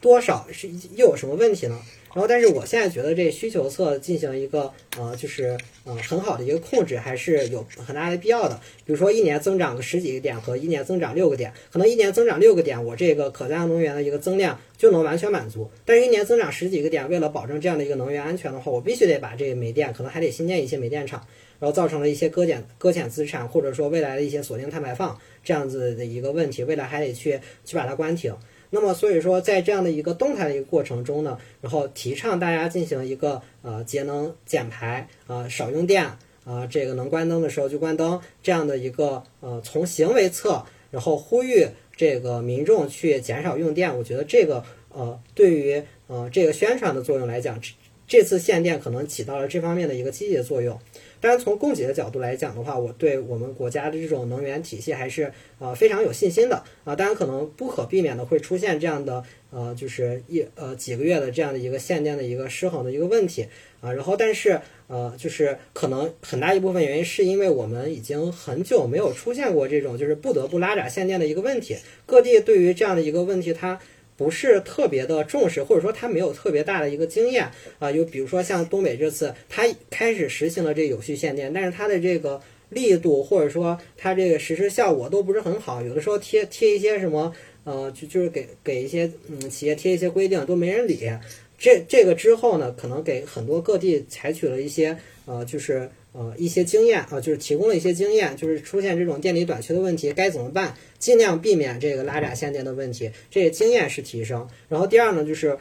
[0.00, 1.80] 多少是又有什么问题呢？
[2.14, 8.54] 然后，但是我现在觉得这需求侧进行一个呃，就是呃很好的一个控制，还是有很大的必要的。
[8.86, 15.68] 比如说一年增长个十几个点和一年增长六个点，可能一年增长六个点，我这个可再生能源的一个增量就能完全满足。
[15.84, 21.26] 但是，一年增长十几个点，为了保证这样的一个能源安全的话，我必须得把这个煤电可能还得新建一些煤电厂，
[21.58, 28.32] 然后造成了一些搁减搁浅资产，或者说未来的一些锁定碳排放这样子的一个问题，未来还得去去把它关停。
[28.74, 36.04] 那么，所以说，在这样的一个动态的一个过程中呢，然后提倡大家进行一个呃节能减排啊，少用电
[36.44, 43.96] 啊，这个能关灯的时候就关灯，这样的一个呃从行为侧，然后呼吁这个民众去减少用电。
[43.96, 47.60] 我觉得这个呃对于呃这个宣传的作用来讲，
[48.08, 50.76] 这次限电可能起到了这方面的一个积极作用。
[51.24, 56.94] 当然，从供给的角度来讲的话，我对我们国家的这种能源体系还是呃非常有信心的啊。
[56.94, 63.46] 当然，可能不可避免的会出现这样的呃，就是一呃几个月的这样的一个限电的一个失衡的一个问题
[63.80, 63.90] 啊。
[63.90, 71.74] 然后，但是呃，就是可能很大一部分原因是因为我们已经很久没有出现过这种就是不得不拉闸限电的一个问题。
[72.04, 73.80] 各地对于这样的一个问题，它。
[74.16, 77.92] 不是特别的重视，或者说他没有特别大的一个经验啊。
[77.92, 82.40] 就比如说像东北这次，他开始实行了这有序限电，但是它的这个
[82.70, 85.82] 力度或者说它这个实施效果都不是很好。
[85.82, 87.32] 有的时候贴贴一些什么
[87.64, 91.10] 呃，就就是给给一些嗯企业贴一些规定都没人理。
[91.58, 94.96] 这这个之后呢，可能给很多各地采取了一些
[95.26, 95.90] 呃，就是。
[96.16, 104.48] 呃，一些经验啊，就是提供了一些经验，就是出现这种电力短缺的问题该怎么办，尽量避免这个拉闸限电的问题，这些经验是提升。
[104.68, 105.58] 然后第二呢，就是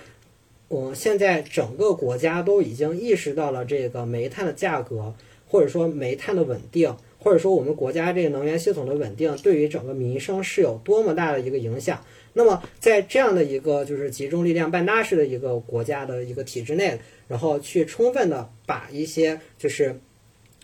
[0.68, 5.16] 我现在整个国家都已经意识到了这个煤炭的价格，
[5.48, 12.06] 或者说煤炭的稳定，或者说我们国家这个能源系统的稳定，对于整个民生是有多么大的一个影响。
[12.34, 20.00] 那么在这样的一个就是集中力量办大事的一个国家的一个体制内，然后去充分的把一些就是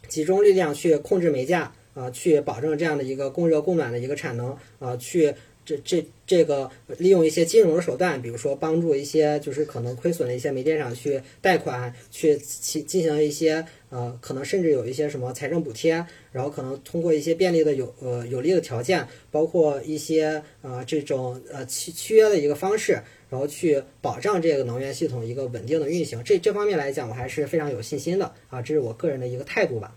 [0.09, 5.33] 集中力量去控制煤价啊，去保证这样的一个供热供暖的一个产能啊，去。
[5.65, 22.93] 这这这个利用一些金融的手段，比如说帮助一些就是可能亏损的一些煤电厂去贷款，去去进行一些呃，可能甚至有一些什么财政补贴，然后可能通过一些便利的有呃有利的条件，包括一些呃这种呃契契约的一个方式，
[23.29, 26.23] 然后去保障这个能源系统一个稳定的运行。
[26.23, 29.95] 这这方面来讲，我还是非常有信心的啊，这是我个人的一个态度吧。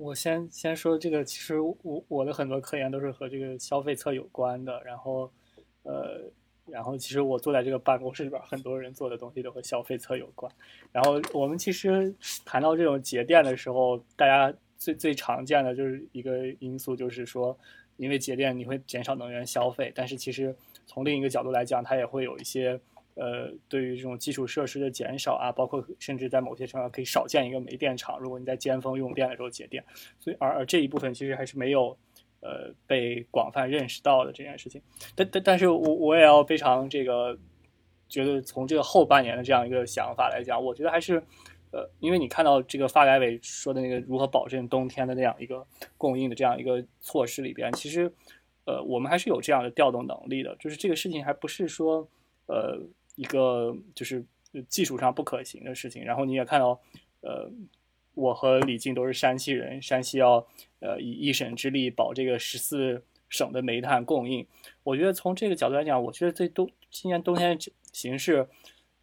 [0.00, 5.30] 我先先说这个，其实我我的很多科研都是和这个消费侧有关的，然后
[5.82, 6.22] 呃，
[6.66, 10.50] 然后其实我坐在这个办公室里边，很多人做的东西都和消费侧有关。
[10.90, 17.56] 然后我们其实谈到这种节电的时候，大家最最常见的就是一个因素，就是说
[17.98, 22.80] 因为节电你会减少能源消费，但是其实从另一个角度来讲，它也会有一些。
[23.20, 29.84] 呃，对于这种基础设施的减少啊，包括甚至在某些情况可以少建一个煤电厂，如果你在尖峰用电的时候节电，
[30.18, 31.94] 所以而而这一部分其实还是没有
[32.40, 34.80] 呃被广泛认识到的这件事情。
[35.14, 37.38] 但但但是我我也要非常这个
[38.08, 41.22] 觉得从这个后半年的这样一个想法来讲，我觉得还是
[41.72, 45.66] 呃，因为你看到这个发改委说的那个如何保证冬天的那样一个
[45.98, 48.10] 供应的这样一个措施里边，其实
[48.64, 52.08] 呃我们还是有这样的调动能力的，就是这个事情还不是说
[52.46, 52.80] 呃。
[53.16, 54.24] 一个就是
[54.68, 56.80] 技术上不可行的事情，然后你也看到，
[57.20, 57.50] 呃，
[58.14, 60.44] 我和李静都是山西人，山西要
[60.80, 64.46] 呃以一省之力保这个十四省的煤炭供应。
[64.82, 67.56] 我觉得从这个角度来讲，我觉得这冬今年冬天
[67.92, 68.48] 形势，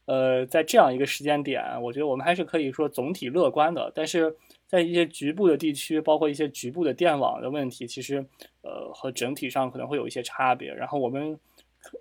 [0.05, 3.91] 呃，在这样一个时间点，我觉得我们还是可以说总体乐观的。
[3.95, 4.35] 但是
[4.67, 8.25] 在一些局部的地区，包括一些局部的电网的问题，其实
[8.63, 10.73] 呃和整体上可能会有一些差别。
[10.73, 11.39] 然后我们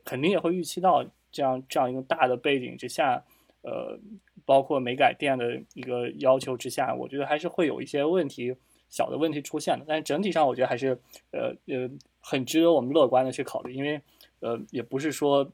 [0.05, 1.05] 肯定也会预期到。
[1.37, 3.23] 这样这样一个大的背景之下，
[3.61, 3.99] 呃，
[4.47, 8.57] 包括煤改电的一个要求之下，我觉得还是会有一些问题，
[8.89, 9.85] 小的问题出现的。
[9.87, 10.99] 但是整体上，我觉得还是
[11.33, 14.01] 呃呃很值得我们乐观的去考虑，因为
[14.41, 15.45] 呃也不是说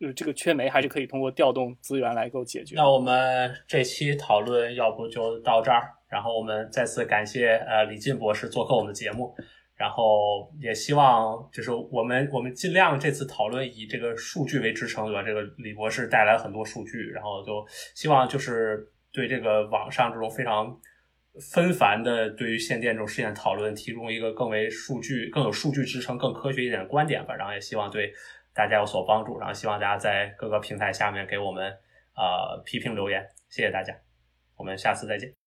[0.00, 2.74] 就是这个缺煤还是可以通过调动资源来够解决。
[2.76, 9.36] 那我们这期讨论要不就到这儿，然后我们再次感谢呃李进博士做客我们的节目。
[9.76, 15.22] 然后也希望，就是我们我们尽量这次讨论以这个数据为支撑，对吧？
[15.22, 17.62] 这个李博士带来很多数据，然后就
[17.94, 20.74] 希望就是对这个网上这种非常
[21.52, 27.34] 纷繁的对于限电这种事件讨论，提供一个更为数据、更有数据支撑、更科学一点的观点吧。
[27.34, 28.10] 然后也希望对
[28.54, 29.38] 大家有所帮助。
[29.38, 31.70] 然后希望大家在各个平台下面给我们
[32.16, 33.94] 呃批评留言，谢谢大家，
[34.56, 35.45] 我们下次再见。